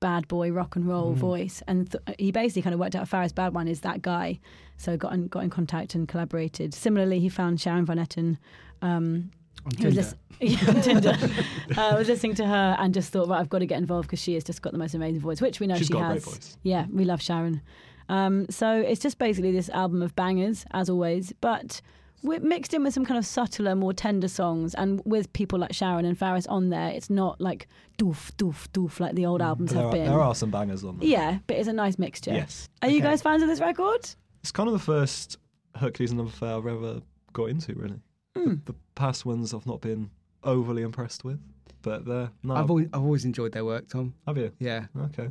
bad 0.00 0.26
boy 0.28 0.50
rock 0.50 0.76
and 0.76 0.88
roll 0.88 1.12
voice. 1.12 1.62
And 1.66 1.90
th- 1.90 2.16
he 2.18 2.32
basically 2.32 2.62
kind 2.62 2.74
of 2.74 2.80
worked 2.80 2.96
out 2.96 3.06
Faris 3.08 3.32
Badwan 3.32 3.68
is 3.68 3.80
that 3.80 4.02
guy. 4.02 4.40
So 4.76 4.96
got 4.96 5.12
in, 5.12 5.28
got 5.28 5.44
in 5.44 5.50
contact 5.50 5.94
and 5.94 6.08
collaborated. 6.08 6.72
Similarly, 6.74 7.20
he 7.20 7.28
found 7.28 7.60
Sharon 7.60 7.84
Van 7.84 7.98
Etten. 7.98 8.38
Um, 8.82 9.30
On 9.66 9.72
who 9.78 9.86
was 9.86 9.96
lis- 9.96 10.14
yeah, 10.40 10.58
on 10.68 10.80
Tinder. 10.80 11.10
uh, 11.76 11.94
was 11.98 12.08
listening 12.08 12.34
to 12.36 12.46
her 12.46 12.76
and 12.78 12.94
just 12.94 13.12
thought, 13.12 13.28
right, 13.28 13.40
I've 13.40 13.50
got 13.50 13.58
to 13.58 13.66
get 13.66 13.78
involved 13.78 14.08
because 14.08 14.20
she 14.20 14.34
has 14.34 14.44
just 14.44 14.62
got 14.62 14.72
the 14.72 14.78
most 14.78 14.94
amazing 14.94 15.20
voice, 15.20 15.40
which 15.42 15.60
we 15.60 15.66
know 15.66 15.76
She's 15.76 15.88
she 15.88 15.96
has. 15.96 16.56
Yeah, 16.62 16.86
we 16.90 17.04
love 17.04 17.20
Sharon. 17.20 17.60
Um, 18.08 18.46
so 18.48 18.80
it's 18.80 19.00
just 19.00 19.18
basically 19.18 19.52
this 19.52 19.68
album 19.68 20.02
of 20.02 20.16
bangers, 20.16 20.64
as 20.72 20.88
always, 20.88 21.32
but 21.40 21.80
we're 22.22 22.40
mixed 22.40 22.74
in 22.74 22.82
with 22.82 22.92
some 22.94 23.04
kind 23.04 23.18
of 23.18 23.24
subtler, 23.26 23.74
more 23.74 23.92
tender 23.92 24.28
songs, 24.28 24.74
and 24.74 25.00
with 25.04 25.32
people 25.32 25.58
like 25.58 25.72
Sharon 25.72 26.04
and 26.04 26.18
Faris 26.18 26.46
on 26.46 26.70
there. 26.70 26.88
It's 26.88 27.10
not 27.10 27.40
like 27.40 27.66
doof, 27.98 28.32
doof, 28.36 28.68
doof 28.68 29.00
like 29.00 29.14
the 29.14 29.26
old 29.26 29.40
albums 29.42 29.72
there, 29.72 29.82
have 29.82 29.90
are, 29.90 29.96
been. 29.96 30.06
there 30.06 30.20
are 30.20 30.34
some 30.34 30.50
bangers 30.50 30.84
on 30.84 30.98
there. 30.98 31.08
Yeah, 31.08 31.38
but 31.46 31.56
it's 31.56 31.68
a 31.68 31.72
nice 31.72 31.98
mixture. 31.98 32.32
Yes. 32.32 32.68
Are 32.82 32.88
you 32.88 33.00
guys 33.00 33.22
fans 33.22 33.42
of 33.42 33.48
this 33.48 33.60
record? 33.60 34.08
It's 34.42 34.52
kind 34.52 34.68
of 34.68 34.72
the 34.72 34.78
first 34.78 35.38
Hercules 35.76 36.10
and 36.10 36.18
Love 36.20 36.28
Affair 36.28 36.56
I've 36.56 36.66
ever 36.66 37.00
got 37.32 37.50
into, 37.50 37.74
really. 37.74 38.00
Hmm. 38.36 38.50
The, 38.64 38.72
the 38.72 38.74
past 38.94 39.24
ones 39.24 39.54
I've 39.54 39.66
not 39.66 39.80
been 39.80 40.10
overly 40.44 40.82
impressed 40.82 41.24
with, 41.24 41.40
but 41.82 42.04
they're 42.04 42.30
no. 42.42 42.54
I've 42.54 42.70
always, 42.70 42.88
I've 42.92 43.02
always 43.02 43.24
enjoyed 43.24 43.52
their 43.52 43.64
work, 43.64 43.88
Tom. 43.88 44.14
have 44.26 44.36
you? 44.36 44.52
Yeah. 44.58 44.86
Okay. 45.06 45.28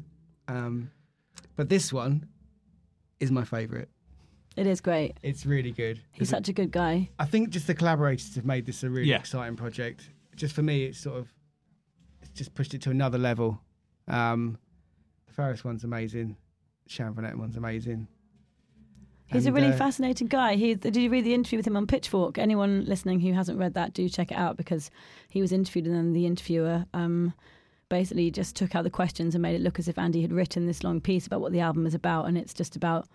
Um, 0.48 0.92
but 1.56 1.70
this 1.70 1.94
one 1.94 2.28
is 3.20 3.32
my 3.32 3.44
favourite. 3.44 3.90
It 4.56 4.68
is 4.68 4.82
great. 4.82 5.18
It's 5.24 5.46
really 5.46 5.72
good. 5.72 5.98
He's 6.12 6.20
There's 6.20 6.30
a- 6.30 6.36
such 6.38 6.50
a 6.50 6.54
good 6.54 6.72
guy. 6.72 7.10
I 7.20 7.26
think 7.26 7.50
just 7.50 7.68
the 7.68 7.74
collaborators 7.76 8.36
have 8.36 8.46
made 8.46 8.66
this 8.66 8.84
a 8.84 8.90
really 8.90 9.10
Yeah. 9.10 9.20
exciting 9.20 9.56
project. 9.56 10.10
Just 10.36 10.54
for 10.56 10.62
me, 10.64 10.86
it's 10.86 11.00
sort 11.00 11.18
of 11.18 11.34
it's 12.22 12.32
just 12.32 12.54
pushed 12.54 12.74
it 12.74 12.82
to 12.84 12.90
another 12.92 13.18
level. 13.18 13.62
Um, 14.08 14.58
the 15.28 15.34
Faris 15.34 15.64
one's 15.64 15.84
amazing. 15.84 16.36
Sharon 16.88 17.14
Van 17.14 17.24
Etten 17.26 17.38
one's 17.40 17.56
amazing. 17.56 18.08
He's 19.28 19.46
a 19.46 19.52
really 19.54 19.68
uh, 19.68 19.78
fascinating 19.78 20.28
guy. 20.28 20.56
He, 20.56 20.74
did 20.74 20.96
you 20.98 21.08
read 21.12 21.24
the 21.24 21.36
interview 21.36 21.60
with 21.60 21.68
him 21.68 21.78
on 21.78 21.86
Pitchfork? 21.86 22.40
Anyone 22.40 22.84
listening 22.86 23.20
who 23.20 23.32
hasn't 23.34 23.60
read 23.60 23.76
that, 23.76 23.94
do 23.94 24.10
check 24.10 24.32
it 24.32 24.38
out 24.38 24.58
because 24.58 24.90
he 25.30 25.40
was 25.40 25.52
interviewed 25.52 25.86
and 25.86 25.96
then 25.96 26.14
the 26.14 26.26
interviewer 26.26 26.86
um, 26.96 27.34
basically 27.90 28.32
just 28.32 28.56
took 28.56 28.74
out 28.76 28.84
the 28.84 28.90
questions 28.90 29.36
and 29.36 29.42
made 29.44 29.54
it 29.54 29.62
look 29.62 29.78
as 29.78 29.88
if 29.88 30.00
Andy 30.00 30.24
had 30.24 30.34
written 30.34 30.66
this 30.66 30.84
long 30.84 31.00
piece 31.00 31.28
about 31.28 31.42
what 31.42 31.52
the 31.52 31.60
album 31.60 31.86
is 31.86 31.94
about. 31.94 32.26
And 32.28 32.40
it's 32.40 32.56
just 32.56 32.76
about 32.76 33.08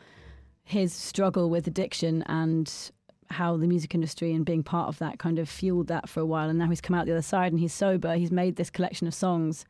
his 0.64 0.92
struggle 0.92 1.50
with 1.50 1.66
addiction 1.66 2.22
and 2.22 2.90
how 3.30 3.56
the 3.56 3.66
music 3.66 3.94
industry 3.94 4.32
and 4.32 4.44
being 4.44 4.62
part 4.62 4.88
of 4.88 4.98
that 4.98 5.18
kind 5.18 5.38
of 5.38 5.48
fueled 5.48 5.88
that 5.88 6.08
for 6.08 6.20
a 6.20 6.26
while. 6.26 6.48
And 6.48 6.58
now 6.58 6.68
he's 6.68 6.80
come 6.80 6.94
out 6.94 7.06
the 7.06 7.12
other 7.12 7.22
side 7.22 7.52
and 7.52 7.60
he's 7.60 7.72
sober. 7.72 8.14
He's 8.16 8.30
made 8.30 8.56
this 8.56 8.70
collection 8.70 9.06
of 9.06 9.14
songs 9.14 9.64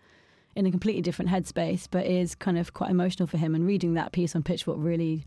in 0.54 0.66
a 0.66 0.70
completely 0.70 1.02
different 1.02 1.30
headspace, 1.30 1.88
but 1.90 2.06
is 2.06 2.34
kind 2.34 2.58
of 2.58 2.72
quite 2.72 2.90
emotional 2.90 3.26
for 3.26 3.38
him. 3.38 3.54
And 3.54 3.66
reading 3.66 3.94
that 3.94 4.12
piece 4.12 4.36
on 4.36 4.42
Pitchfork 4.42 4.78
really 4.80 5.24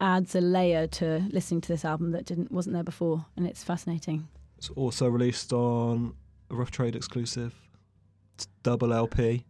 adds 0.00 0.34
a 0.34 0.40
layer 0.40 0.86
to 0.86 1.24
listening 1.30 1.60
to 1.62 1.68
this 1.68 1.84
album 1.84 2.10
that 2.12 2.24
didn't 2.24 2.50
wasn't 2.50 2.74
there 2.74 2.82
before, 2.82 3.24
and 3.36 3.46
it's 3.46 3.64
fascinating. 3.64 4.28
It's 4.58 4.70
also 4.70 5.08
released 5.08 5.52
on 5.52 6.14
a 6.50 6.54
Rough 6.54 6.70
Trade 6.70 6.96
exclusive. 6.96 7.54
It's 8.34 8.46
double 8.62 8.92
LP, 8.92 9.44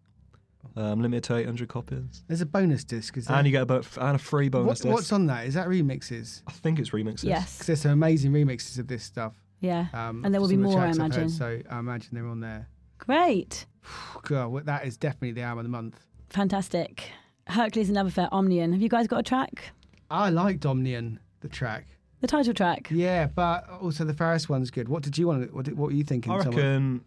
um, 0.76 1.00
limited 1.00 1.24
to 1.24 1.36
800 1.36 1.68
copies, 1.68 2.22
There's 2.28 2.40
a 2.42 2.46
bonus 2.46 2.84
disc. 2.84 3.16
Is 3.16 3.26
there? 3.26 3.36
and 3.36 3.46
you 3.46 3.52
get 3.52 3.62
a 3.62 3.66
bo- 3.66 3.82
and 4.00 4.16
a 4.16 4.18
free 4.18 4.48
bonus 4.48 4.66
What- 4.68 4.76
disc. 4.76 4.86
what's 4.88 5.12
on 5.12 5.26
that? 5.26 5.46
Is 5.46 5.54
that 5.54 5.68
remixes? 5.68 6.42
I 6.46 6.52
think 6.52 6.78
it's 6.78 6.90
remixes. 6.90 7.24
Yes, 7.24 7.54
Because 7.54 7.66
there's 7.66 7.80
some 7.80 7.92
amazing 7.92 8.32
remixes 8.32 8.78
of 8.78 8.86
this 8.86 9.02
stuff. 9.02 9.34
yeah, 9.60 9.86
Um, 9.94 10.24
And 10.24 10.34
there 10.34 10.40
will 10.40 10.48
some 10.48 10.58
be 10.58 10.62
the 10.64 10.68
more, 10.70 10.80
I 10.80 10.84
tracks 10.92 10.98
I've 10.98 11.12
heard, 11.12 11.20
imagine. 11.22 11.28
so 11.30 11.62
I 11.70 11.78
imagine 11.78 12.10
they're 12.12 12.26
on 12.26 12.40
there. 12.40 12.68
great, 12.98 13.66
God, 14.22 14.48
well, 14.48 14.64
that 14.64 14.84
is 14.86 14.96
definitely 14.96 15.32
the 15.32 15.42
album 15.42 15.58
of 15.60 15.64
the 15.64 15.70
month. 15.70 16.06
fantastic. 16.28 17.10
Hercules 17.48 17.88
and 17.88 17.94
Love 17.96 18.08
Affair, 18.08 18.28
Omnion. 18.32 18.72
Have 18.72 18.82
you 18.82 18.88
guys 18.88 19.06
got 19.06 19.20
a 19.20 19.22
track? 19.22 19.70
I 20.10 20.30
liked 20.30 20.64
Omnion, 20.64 21.18
the 21.40 21.48
track. 21.48 21.86
The 22.20 22.26
title 22.26 22.52
track. 22.54 22.88
Yeah, 22.90 23.26
but 23.26 23.68
also 23.80 24.04
the 24.04 24.14
Faris 24.14 24.48
one's 24.48 24.70
good. 24.70 24.88
What 24.88 25.02
did 25.04 25.16
you 25.16 25.26
want? 25.28 25.54
What, 25.54 25.64
did, 25.66 25.76
what 25.78 25.86
were 25.86 25.92
you 25.92 26.02
thinking? 26.02 26.32
I 26.32 26.38
Tom? 26.42 26.50
reckon 26.54 27.04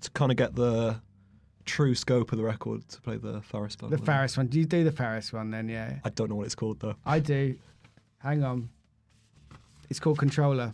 to 0.00 0.10
kind 0.10 0.30
of 0.32 0.36
get 0.36 0.54
the 0.54 1.00
true 1.68 1.94
scope 1.94 2.32
of 2.32 2.38
the 2.38 2.44
record 2.44 2.88
to 2.88 3.00
play 3.00 3.16
the 3.16 3.40
Faris 3.42 3.76
one. 3.80 3.90
The 3.90 3.98
one. 3.98 4.06
Faris 4.06 4.36
one. 4.36 4.46
Do 4.46 4.58
you 4.58 4.64
do 4.64 4.82
the 4.84 4.92
Faris 4.92 5.32
one 5.32 5.50
then? 5.50 5.68
Yeah, 5.68 5.98
I 6.04 6.10
don't 6.10 6.30
know 6.30 6.36
what 6.36 6.46
it's 6.46 6.54
called 6.54 6.80
though. 6.80 6.94
I 7.04 7.18
do. 7.20 7.54
Hang 8.18 8.42
on. 8.42 8.68
It's 9.90 10.00
called 10.00 10.18
Controller. 10.18 10.72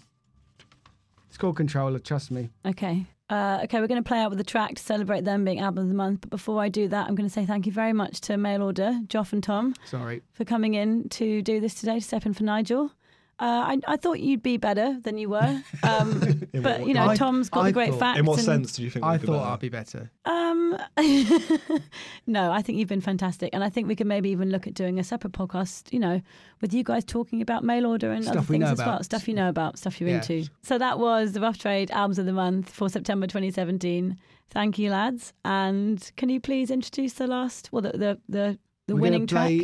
It's 1.28 1.36
called 1.36 1.56
Controller. 1.56 1.98
Trust 1.98 2.30
me. 2.30 2.50
Okay. 2.64 3.06
Uh, 3.30 3.60
okay, 3.64 3.80
we're 3.80 3.86
going 3.86 4.02
to 4.02 4.06
play 4.06 4.18
out 4.20 4.28
with 4.28 4.38
the 4.38 4.44
track 4.44 4.74
to 4.74 4.82
celebrate 4.82 5.24
them 5.24 5.44
being 5.44 5.58
album 5.58 5.84
of 5.84 5.88
the 5.88 5.94
month. 5.94 6.20
But 6.20 6.30
before 6.30 6.60
I 6.60 6.68
do 6.68 6.88
that, 6.88 7.08
I'm 7.08 7.14
going 7.14 7.28
to 7.28 7.32
say 7.32 7.46
thank 7.46 7.66
you 7.66 7.72
very 7.72 7.92
much 7.92 8.20
to 8.22 8.36
Mail 8.36 8.62
Order, 8.62 9.00
Joff 9.06 9.32
and 9.32 9.42
Tom, 9.42 9.74
Sorry. 9.86 10.22
for 10.32 10.44
coming 10.44 10.74
in 10.74 11.08
to 11.10 11.40
do 11.42 11.58
this 11.58 11.74
today, 11.74 11.94
to 11.94 12.00
step 12.00 12.26
in 12.26 12.34
for 12.34 12.44
Nigel. 12.44 12.92
Uh, 13.40 13.74
I, 13.74 13.80
I 13.88 13.96
thought 13.96 14.20
you'd 14.20 14.42
be 14.44 14.56
better 14.58 14.96
than 15.02 15.18
you 15.18 15.28
were, 15.30 15.62
um, 15.82 16.46
but 16.52 16.86
you 16.86 16.94
know 16.94 17.08
I- 17.08 17.16
Tom's 17.16 17.48
got 17.50 17.60
I 17.64 17.66
the 17.68 17.72
great 17.72 17.90
thought- 17.90 17.98
facts. 17.98 18.18
In 18.20 18.26
what 18.26 18.38
sense 18.40 18.72
do 18.76 18.84
you 18.84 18.90
think? 18.90 19.04
I 19.04 19.12
we'd 19.12 19.22
be 19.22 19.26
thought 19.26 19.38
better? 19.40 19.50
I'd 19.52 19.60
be 19.60 19.68
better. 19.68 20.10
Um, 20.24 20.78
no, 22.26 22.52
I 22.52 22.62
think 22.62 22.78
you've 22.78 22.88
been 22.88 23.00
fantastic, 23.00 23.50
and 23.52 23.62
I 23.64 23.68
think 23.68 23.88
we 23.88 23.96
could 23.96 24.06
maybe 24.06 24.30
even 24.30 24.50
look 24.50 24.66
at 24.66 24.74
doing 24.74 24.98
a 24.98 25.04
separate 25.04 25.32
podcast. 25.32 25.92
You 25.92 26.00
know, 26.00 26.22
with 26.60 26.72
you 26.72 26.84
guys 26.84 27.04
talking 27.04 27.42
about 27.42 27.64
mail 27.64 27.86
order 27.86 28.12
and 28.12 28.24
Stuff 28.24 28.36
other 28.36 28.46
things 28.46 28.60
know 28.64 28.72
as 28.72 28.78
well, 28.78 29.02
stuff 29.02 29.28
you 29.28 29.34
know 29.34 29.48
about, 29.48 29.78
stuff 29.78 30.00
you're 30.00 30.10
Yeah. 30.10 30.16
into. 30.16 30.48
So 30.62 30.78
that 30.78 30.98
was 30.98 31.32
the 31.32 31.40
Rough 31.40 31.58
Trade 31.58 31.90
albums 31.90 32.18
of 32.18 32.26
the 32.26 32.32
month 32.32 32.70
for 32.70 32.88
September 32.88 33.26
2017. 33.26 34.16
Thank 34.50 34.78
you, 34.78 34.90
lads. 34.90 35.32
And 35.44 36.10
can 36.16 36.28
you 36.28 36.40
please 36.40 36.70
introduce 36.70 37.14
the 37.14 37.26
last, 37.26 37.70
well, 37.72 37.82
the 37.82 37.90
the 37.92 38.18
the, 38.28 38.58
the 38.86 38.94
We're 38.94 39.00
winning 39.02 39.26
play 39.26 39.58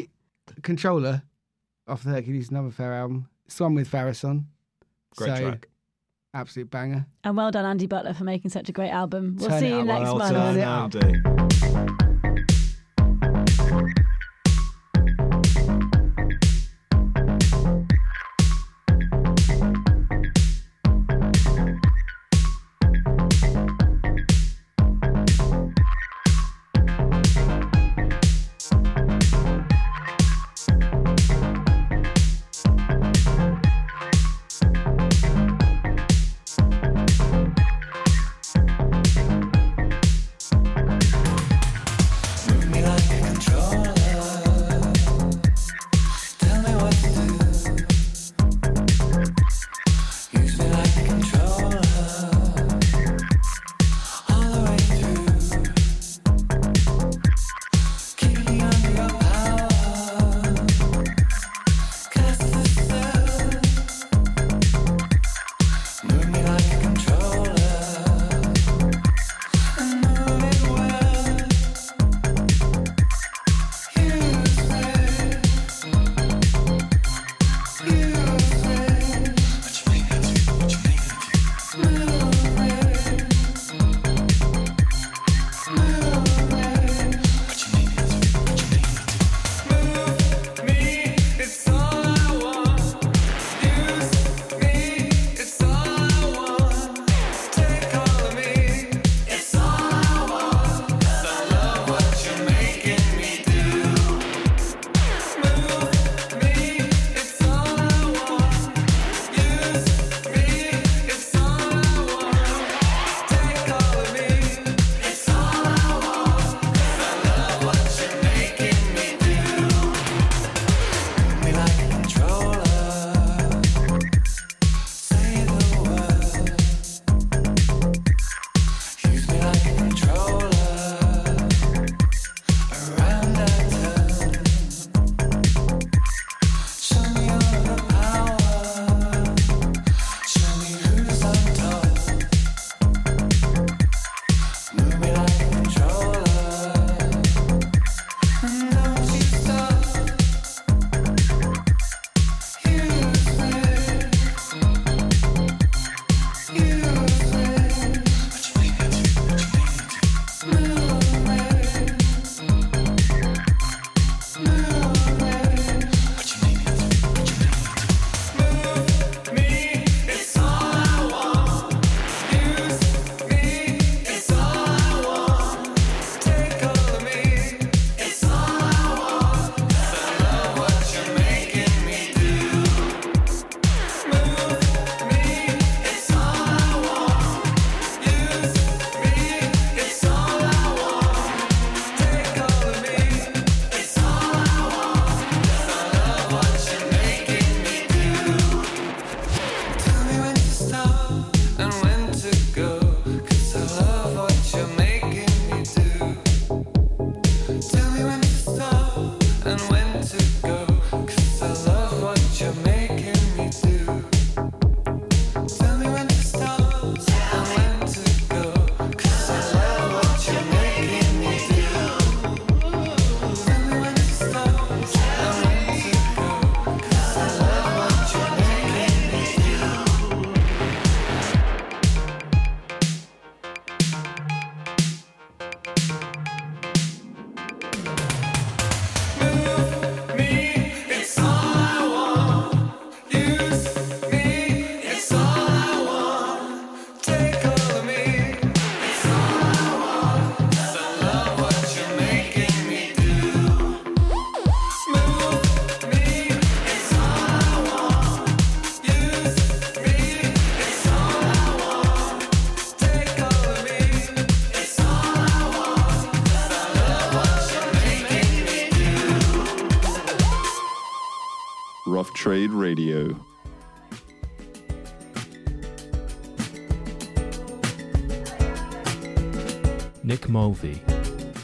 track? 0.47 0.63
Controller 0.63 1.23
off 1.87 2.03
the 2.03 2.11
Hercules 2.11 2.49
and 2.49 2.57
Love 2.57 2.67
Affair 2.67 2.93
album. 2.95 3.29
It's 3.51 3.59
the 3.59 3.65
one 3.65 3.75
with 3.75 3.89
Faris 3.89 4.23
on. 4.23 4.47
Great 5.17 5.37
so, 5.37 5.43
track. 5.43 5.69
Absolute 6.33 6.71
banger. 6.71 7.07
And 7.25 7.37
well 7.37 7.51
done, 7.51 7.65
Andy 7.65 7.89
Butler, 7.89 8.15
for 8.15 8.23
making 8.23 8.53
such 8.53 8.69
a 8.69 8.73
great 8.73 8.91
album. 8.91 9.39
We'll 9.41 9.49
Turn 9.51 9.59
see 9.59 9.71
you 9.71 9.83
next 9.83 10.05
Well 10.05 10.19
month. 10.19 11.40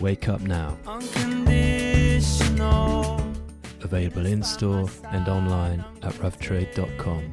Wake 0.01 0.29
Up 0.29 0.41
Now. 0.43 0.77
Available 3.83 4.27
in 4.27 4.43
store 4.43 4.89
and 5.11 5.29
online 5.29 5.85
at 6.03 6.12
roughtrade.com. 6.14 7.33